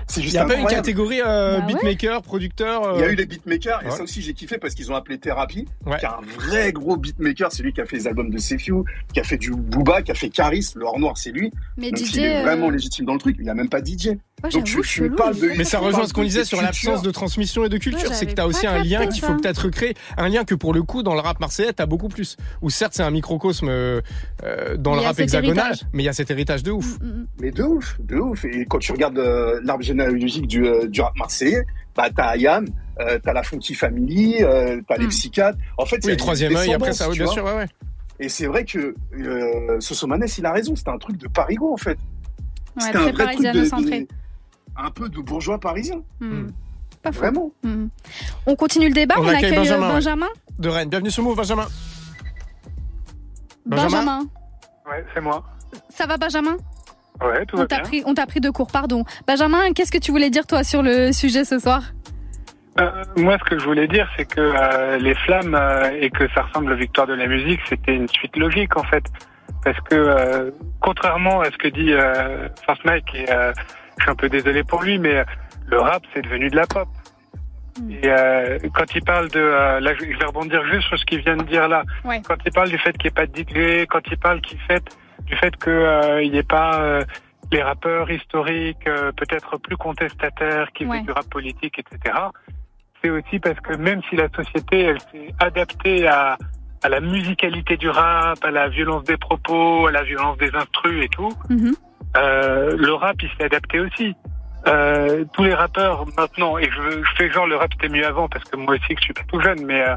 [0.08, 1.74] C'est Il juste n'y a pas une catégorie euh, Bah ouais.
[1.74, 2.94] beatmaker, producteur.
[2.96, 3.92] Il y a euh, eu les beatmakers, et Ouais.
[3.92, 5.98] ça aussi j'ai kiffé parce qu'ils ont appelé Therapy, Ouais.
[5.98, 8.84] qui est un vrai gros beatmaker, c'est lui qui a fait les albums de Sefiu,
[9.14, 11.52] qui a fait du Booba, qui a fait Caris, le hors noir c'est lui.
[11.78, 13.80] Mais Donc DJ, il est euh, vraiment légitime dans le truc, il a même pas
[13.84, 14.12] DJ.
[14.44, 15.16] Donc tu, tu chelou.
[15.16, 15.48] parles de.
[15.58, 18.10] Mais ça rejoint ce qu'on disait sur l'absence de transmission et de culture.
[18.10, 19.96] Ouais, c'est que tu as aussi un lien qu'il faut peut-être recréer.
[20.18, 22.38] Un lien que pour le coup, dans le rap marseillais, t'as beaucoup plus.
[22.62, 24.02] Ou certes, c'est un microcosme euh,
[24.44, 25.88] euh, dans Mais le rap hexagonal, héritage.
[25.94, 27.00] mais il y a cet héritage de ouf.
[27.00, 27.28] Mm, mm.
[27.42, 28.46] Mais de ouf, de ouf.
[28.46, 31.64] Et quand tu regardes euh, l'arbre généalogique du, euh, du rap marseillais,
[31.96, 32.66] bah t'as Ayam,
[33.00, 35.10] euh, t'as la Funky Family, euh, t'as les Mm.
[35.10, 35.58] psychiatres.
[35.78, 37.68] En fait, Oui, a le troisième œil, après ça, oui, bien sûr, ouais, ouais.
[38.20, 40.76] Et c'est vrai que euh, Sosomanes, il a raison.
[40.76, 41.98] C'était un truc de Parigo en fait.
[42.78, 44.02] Ouais, C'était un très vrai truc de, parisiano-centré.
[44.02, 44.08] de-
[44.78, 46.02] un peu de bourgeois parisien.
[46.20, 46.48] Mm.
[47.02, 47.20] Pas faux.
[47.20, 47.52] Vraiment.
[47.64, 47.86] Mm.
[48.48, 50.26] On continue le débat, On on, accueille accueille euh, Benjamin, Benjamin.
[50.28, 50.56] ouais.
[50.60, 50.90] De Rennes.
[50.90, 51.68] Bienvenue sur Move, Benjamin.
[53.66, 53.90] Benjamin.
[53.90, 54.20] Benjamin
[54.88, 55.44] Ouais, c'est moi.
[55.90, 56.58] Ça va, Benjamin?
[57.24, 57.84] Ouais, tout On va t'a bien.
[57.86, 59.04] pris, on t'a pris de cours, pardon.
[59.28, 61.82] Benjamin, qu'est-ce que tu voulais dire, toi, sur le sujet ce soir?
[62.80, 66.28] Euh, moi, ce que je voulais dire, c'est que euh, les flammes euh, et que
[66.34, 69.04] ça ressemble aux victoires de la musique, c'était une suite logique en fait,
[69.64, 70.52] parce que euh,
[70.82, 73.54] contrairement à ce que dit euh, First Mike, et euh,
[73.98, 75.24] je suis un peu désolé pour lui, mais
[75.68, 76.88] le rap c'est devenu de la pop.
[77.90, 81.20] Et euh, quand il parle de, euh, là, je vais rebondir juste sur ce qu'il
[81.20, 81.84] vient de dire là.
[82.06, 82.22] Ouais.
[82.26, 84.60] Quand il parle du fait qu'il n'y ait pas de DJ, quand il parle qu'il
[84.62, 84.84] fait
[85.26, 87.04] du fait que euh, il n'y ait pas euh,
[87.52, 88.86] les rappeurs historiques,
[89.18, 91.00] peut-être plus contestataires, qui Ouais.
[91.00, 92.16] font du rap politique, etc.
[93.04, 96.38] C'est aussi parce que même si la société, elle s'est adaptée à,
[96.82, 101.04] à la musicalité du rap, à la violence des propos, à la violence des instrus
[101.04, 101.76] et tout, Mhm.
[102.16, 104.16] Euh, le rap, il s'est adapté aussi.
[104.68, 108.28] Euh, tous les rappeurs maintenant, et je, je fais genre le rap c'était mieux avant
[108.28, 109.96] parce que moi aussi que je suis pas tout jeune, mais euh,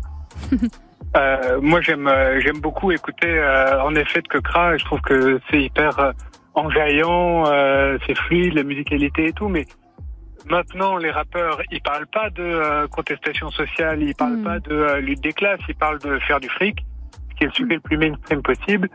[1.16, 4.76] euh, moi j'aime euh, j'aime beaucoup écouter euh, en effet de Kekra.
[4.76, 6.12] Je trouve que c'est hyper
[6.52, 9.64] enjaillant, euh, c'est fluide, la musicalité et tout, mais
[10.50, 14.44] maintenant les rappeurs ils parlent pas de contestation sociale, ils parlent Mm.
[14.44, 16.84] pas de lutte des classes, ils parlent de faire du fric,
[17.30, 18.90] ce qui est le sujet le plus mainstream possible.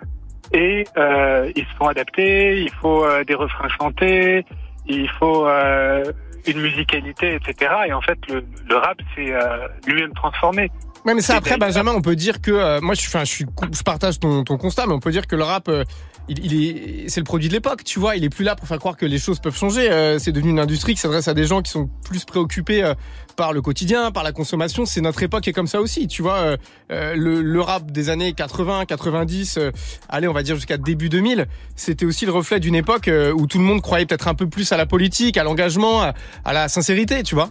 [0.51, 4.45] Et euh, ils se font adapter, il faut euh, des refrains chantés,
[4.87, 6.03] il faut euh,
[6.45, 7.71] une musicalité, etc.
[7.87, 10.69] Et en fait, le, le rap, c'est euh, lui-même transformé.
[11.05, 13.45] Ouais, mais ça après, Benjamin, on peut dire que euh, moi, je enfin, je suis,
[13.71, 15.83] je partage ton, ton constat, mais on peut dire que le rap, euh,
[16.29, 18.15] il, est, c'est le produit de l'époque, tu vois.
[18.15, 19.91] Il est plus là pour faire croire que les choses peuvent changer.
[19.91, 22.93] Euh, c'est devenu une industrie qui s'adresse à des gens qui sont plus préoccupés euh,
[23.35, 24.85] par le quotidien, par la consommation.
[24.85, 26.37] C'est notre époque est comme ça aussi, tu vois.
[26.37, 26.57] Euh,
[26.91, 29.71] euh, le, le rap des années 80, 90, euh,
[30.09, 33.47] allez, on va dire jusqu'à début 2000, c'était aussi le reflet d'une époque euh, où
[33.47, 36.13] tout le monde croyait peut-être un peu plus à la politique, à l'engagement, à,
[36.45, 37.49] à la sincérité, tu vois.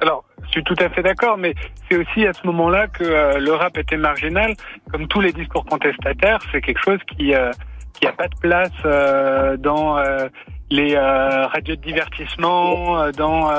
[0.00, 1.54] Alors, je suis tout à fait d'accord, mais
[1.88, 4.54] c'est aussi à ce moment-là que euh, le rap était marginal.
[4.90, 7.50] Comme tous les discours contestataires, c'est quelque chose qui euh,
[7.94, 10.28] qui pas de place euh, dans euh,
[10.70, 13.50] les euh, radios de divertissement, euh, dans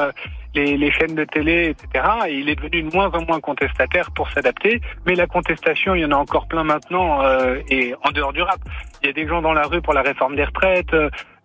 [0.54, 2.06] les, les chaînes de télé, etc.
[2.28, 4.82] Et il est devenu de moins en moins contestataire pour s'adapter.
[5.06, 7.22] Mais la contestation, il y en a encore plein maintenant,
[7.70, 8.60] et en dehors du rap.
[9.02, 10.96] Il y a des gens dans la rue pour la réforme des retraites.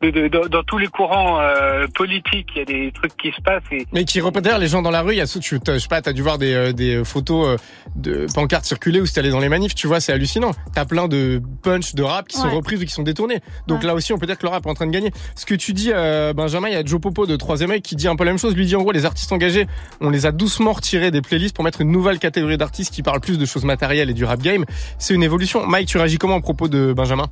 [0.02, 3.30] De- de- dans, dans tous les courants euh, politiques, il y a des trucs qui
[3.32, 3.62] se passent.
[3.70, 5.88] Et Mais qui repèrent les gens dans la rue, il y a, tu, je sais
[5.88, 7.56] pas, t'as dû voir des, euh, des photos euh,
[7.96, 10.52] de pancartes circuler où c'était allé dans les manifs, tu vois, c'est hallucinant.
[10.74, 13.40] T'as plein de punch de rap qui sont reprises ou qui sont détournées.
[13.66, 13.86] Donc Ouais.
[13.88, 15.10] là aussi, on peut dire que le rap est en train de gagner.
[15.36, 17.94] Ce que tu dis, euh, Benjamin, il y a Joe Popo de Troisième œil qui
[17.96, 18.54] dit un peu la même chose.
[18.56, 19.66] Lui dit en gros, les artistes engagés,
[20.00, 23.20] on les a doucement retirés des playlists pour mettre une nouvelle catégorie d'artistes qui parlent
[23.20, 24.64] plus de choses matérielles et du rap game.
[24.98, 25.66] C'est une évolution.
[25.66, 27.26] Mike, tu réagis comment à propos de Benjamin?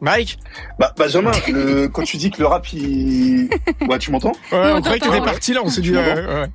[0.00, 0.38] Mike
[0.78, 3.48] Bah, Benjamin, le- quand tu dis que le rap, il.
[3.88, 4.32] Ouais, tu m'entends?
[4.52, 5.94] Ouais, on on croyait que t'étais parti là, on s'est dit.
[5.96, 6.46] Ouais.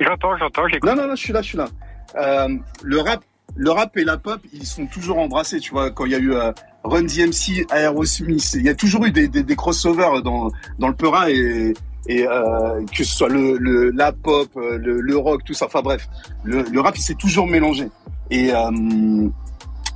[0.00, 0.88] j'entends, j'entends, j'écoute.
[0.88, 1.68] Non, non, non, je suis là, je suis là.
[2.16, 2.48] Euh,
[2.82, 3.22] le rap,
[3.56, 5.90] le rap et la pop, ils sont toujours embrassés, tu vois.
[5.90, 6.52] Quand il y a eu euh,
[6.84, 10.94] Run DMC, Aerosmith, il y a toujours eu des, des, des crossovers dans, dans le
[10.94, 11.74] Peura et,
[12.08, 15.66] et euh, que ce soit le, le la pop, euh, le, le rock, tout ça.
[15.66, 16.08] Enfin bref,
[16.44, 17.88] le, le rap, il s'est toujours mélangé.
[18.30, 18.70] Et euh,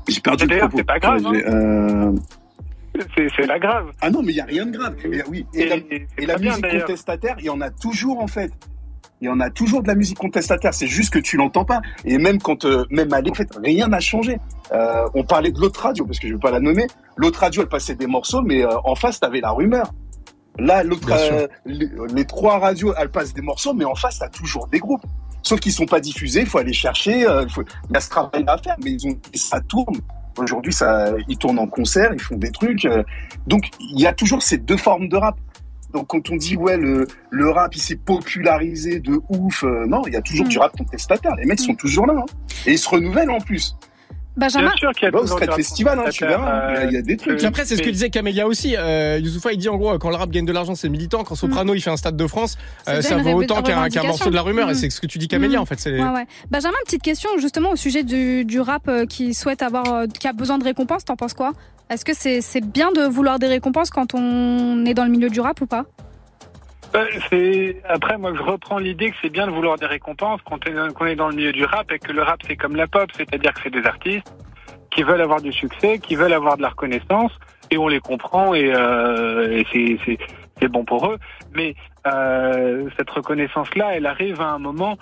[0.08, 0.78] j'ai perdu le D'ailleurs, propos.
[0.78, 2.12] c'est pas grave, J'ai, euh,
[3.36, 3.90] C'est pas grave.
[4.00, 4.94] Ah non, mais il y a rien de grave.
[5.04, 5.46] Et, oui.
[5.54, 8.52] Et, la, Et- et la bien, musique contestataire, il y en a toujours en fait.
[9.20, 10.74] Il y en a toujours de la musique contestataire.
[10.74, 11.80] C'est juste que tu l'entends pas.
[12.04, 14.38] Et même quand, euh, même à l'époque, en fait, rien n'a changé.
[14.72, 16.86] Euh, on parlait de l'autre radio parce que je vais pas la nommer.
[17.16, 19.92] L'autre radio, elle passait des morceaux, mais euh, en face, t'avais la rumeur.
[20.58, 24.28] Là, l'autre, euh, les, les trois radios, elles passent des morceaux, mais en face, t'as
[24.28, 25.04] toujours des groupes.
[25.42, 27.26] Sauf qu'ils sont pas diffusés, il faut aller chercher.
[27.26, 29.96] euh, faut- Il y a ce travail à faire, mais ils ont, ça tourne.
[30.38, 32.84] Aujourd'hui, ça, ils tournent en concert, ils font des trucs.
[32.86, 33.02] euh,
[33.46, 35.36] donc, il y a toujours ces deux formes de rap.
[35.92, 40.02] Donc, quand on dit ouais, le, le rap, il s'est popularisé de ouf, euh, non,
[40.06, 40.48] il y a toujours Mm.
[40.48, 41.34] du rap contestataire.
[41.36, 42.24] Les mecs sont toujours là, hein.
[42.66, 43.76] et ils se renouvellent en plus.
[44.36, 46.70] Benjamin, Bien sûr qu'il y a au rap Festival, hein, tu verras.
[46.70, 46.86] hein.
[46.88, 47.36] Il y a- des trucs.
[47.36, 48.74] Puis après, c'est ce que disait Camélia aussi.
[48.78, 51.22] Euh, Youssoufa, il dit en gros, quand le rap gagne de l'argent, c'est militant.
[51.22, 52.56] Quand Soprano, il fait un stade de France,
[52.88, 54.08] euh, ça vaut autant qu'un revendication.
[54.08, 54.68] morceau de la rumeur.
[54.70, 54.76] Et Mm.
[54.76, 55.62] c'est ce que tu dis, Camélia, Mm.
[55.62, 55.84] en fait.
[55.86, 56.26] Ouais, ouais.
[56.50, 60.26] Benjamin, petite question justement au sujet du, du rap euh, qui souhaite avoir, euh, qui
[60.28, 61.04] a besoin de récompenses.
[61.04, 61.52] T'en penses quoi?
[61.90, 65.28] Est-ce que c'est c'est bien de vouloir des récompenses quand on est dans le milieu
[65.28, 65.84] du rap ou pas?
[66.94, 70.58] Euh, après moi je reprends l'idée que c'est bien de vouloir des récompenses qu'on
[71.06, 73.54] est dans le milieu du rap et que le rap c'est comme la pop, c'est-à-dire
[73.54, 74.32] que c'est des artistes
[74.90, 77.32] qui veulent avoir du succès, qui veulent avoir de la reconnaissance
[77.70, 79.98] et on les comprend et, euh, et
[80.60, 81.18] c'est bon pour eux.
[81.54, 81.74] Mais
[82.06, 84.98] euh, cette reconnaissance-là, elle arrive à un moment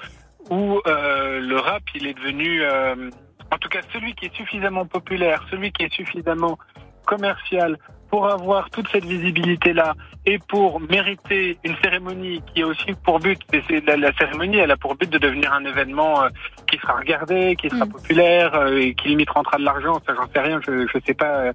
[0.51, 3.11] où euh, le rap il est devenu, euh,
[3.53, 6.59] en tout cas celui qui est suffisamment populaire, celui qui est suffisamment
[7.07, 7.77] commercial
[8.11, 9.95] pour avoir toute cette visibilité-là
[10.27, 14.59] et pour mériter une cérémonie qui a aussi pour but, et c'est la, la cérémonie,
[14.59, 16.29] elle a pour but de devenir un événement euh,
[16.71, 20.01] qui sera regardé, qui sera populaire euh, et qui limite rentrera de l'argent.
[20.07, 20.61] Ça, j'en sais rien.
[20.67, 21.53] Je, je sais pas euh,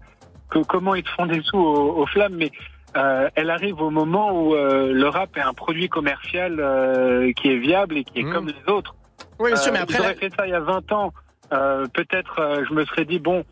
[0.50, 2.52] que, comment ils te font des sous aux, aux flammes, mais
[2.96, 7.50] euh, elle arrive au moment où euh, le rap est un produit commercial euh, qui
[7.50, 8.96] est viable et qui est comme les autres.
[9.40, 11.12] Oui, bien sûr, mais après, auraient fait ça il y a 20 ans.
[11.52, 13.44] euh, Peut-être euh, je me serais dit bon,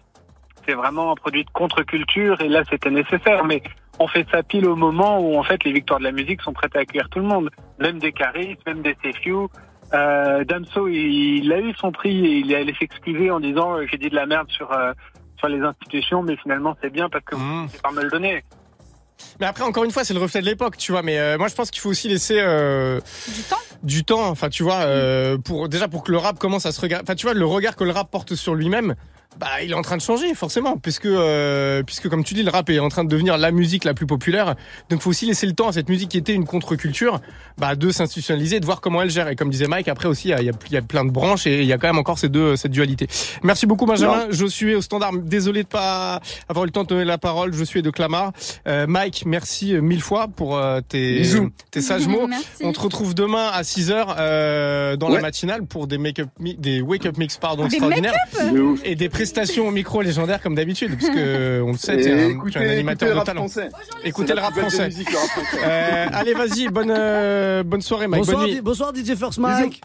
[0.67, 3.43] c'est vraiment un produit de contre-culture et là c'était nécessaire.
[3.45, 3.61] Mais
[3.99, 6.53] on fait ça pile au moment où en fait les victoires de la musique sont
[6.53, 7.49] prêtes à accueillir tout le monde,
[7.79, 9.35] même des Caris, même des CFU.
[9.93, 13.77] Euh, Damso, il, il a eu son prix et il est allé s'excuser en disant
[13.77, 14.93] euh, j'ai dit de la merde sur euh,
[15.37, 17.67] sur les institutions, mais finalement c'est bien parce que vous Mmh.
[17.73, 18.43] ne pas me le donner.
[19.39, 21.01] Mais après, encore une fois, c'est le reflet de l'époque, tu vois.
[21.01, 23.57] Mais euh, moi, je pense qu'il faut aussi laisser euh, du temps.
[23.83, 24.27] Du temps.
[24.29, 27.03] Enfin, tu vois, euh, pour déjà pour que le rap commence à se regarder.
[27.03, 28.95] Enfin, tu vois, le regard que le rap porte sur lui-même.
[29.39, 32.51] Bah, il est en train de changer forcément, puisque euh, puisque comme tu dis, le
[32.51, 34.55] rap est en train de devenir la musique la plus populaire.
[34.89, 37.19] Donc, faut aussi laisser le temps à cette musique qui était une contre-culture,
[37.57, 39.27] bah, de s'institutionnaliser, de voir comment elle gère.
[39.27, 41.65] Et comme disait Mike, après aussi, il y a, y plein de branches et il
[41.67, 43.07] y a quand même encore ces deux cette dualité.
[43.43, 44.25] Merci beaucoup Benjamin.
[44.25, 44.27] Non.
[44.31, 45.11] Je suis au standard.
[45.13, 47.53] Désolé de pas avoir eu le temps de donner la parole.
[47.53, 48.33] Je suis de Clamart.
[48.67, 51.49] Euh, Mike, merci mille fois pour euh, tes Bisous.
[51.71, 52.27] tes sages mots.
[52.33, 52.45] Merci.
[52.63, 57.17] On te retrouve demain à 6h euh, dans la matinale pour des make-up des wake-up
[57.17, 58.13] mix pardon Des extraordinaires
[58.51, 58.79] De ouf.
[58.83, 62.33] et des prestations au micro légendaires comme d'habitude parce que on le sait t'es Et
[62.35, 63.47] un, tu es un animateur de rap talent.
[63.47, 63.69] français.
[64.03, 64.85] Écoutez le rap français.
[64.87, 65.57] musiques, le rap français.
[65.65, 68.61] Euh, allez vas-y bonne euh, bonne soirée Mike Bonsoir, bonne di- nuit.
[68.61, 69.81] bonsoir DJ First Mike.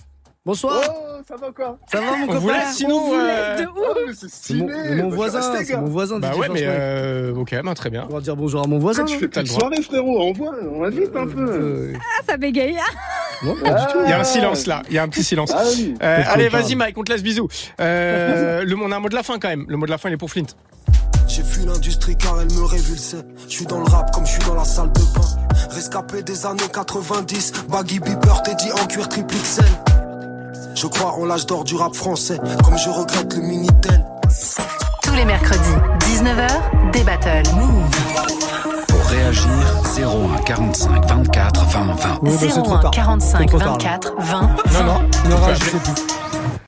[0.49, 0.80] Bonsoir.
[0.88, 2.96] Oh, ça va quoi Ça va mon On copain vous laisse sinon.
[2.96, 4.30] On vous euh, laisse de Oh, mon, stylé.
[4.32, 6.18] c'est mon Bah, voisin, c'est mon voisin.
[6.20, 8.07] Bah DJ ouais mais euh, ok ben, très bien.
[8.09, 9.03] On va dire bonjour à mon voisin.
[9.03, 10.22] Ah, tu non fais de soirée, frérot.
[10.22, 11.51] Envoie, on invite un peu.
[11.51, 12.78] Euh, Ah, ça bégaye.
[13.44, 13.99] Non, pas du tout.
[14.05, 15.53] Il y a un silence là, il y a un petit silence.
[15.55, 15.92] Ah oui.
[16.03, 17.49] Euh, allez vas-y Mike, on te laisse bisous.
[17.78, 19.66] Euh, le on a un mot de la fin quand même.
[19.68, 20.46] Le mot de la fin il est pour Flint.
[21.26, 23.18] J'ai fui l'industrie car elle me révulsait.
[23.46, 25.28] Je suis dans le rap comme je suis dans la salle de bain.
[25.72, 29.62] Rescapé des années 90, Baggy Beeper, Teddy en cuir triple XL.
[30.81, 34.07] Je crois en l'âge d'or du rap français, comme je regrette le Minitel.
[35.03, 37.51] Tous les mercredis, 19h, des battles.
[38.87, 39.51] Pour réagir,
[39.99, 42.18] 01 45 24 20 20.
[42.22, 42.91] Oui, mais c'est trop 01 tard.
[42.93, 43.72] 45 C'est trop tard, là.
[43.72, 45.93] 24 20 Non, non, il aura, je sais plus.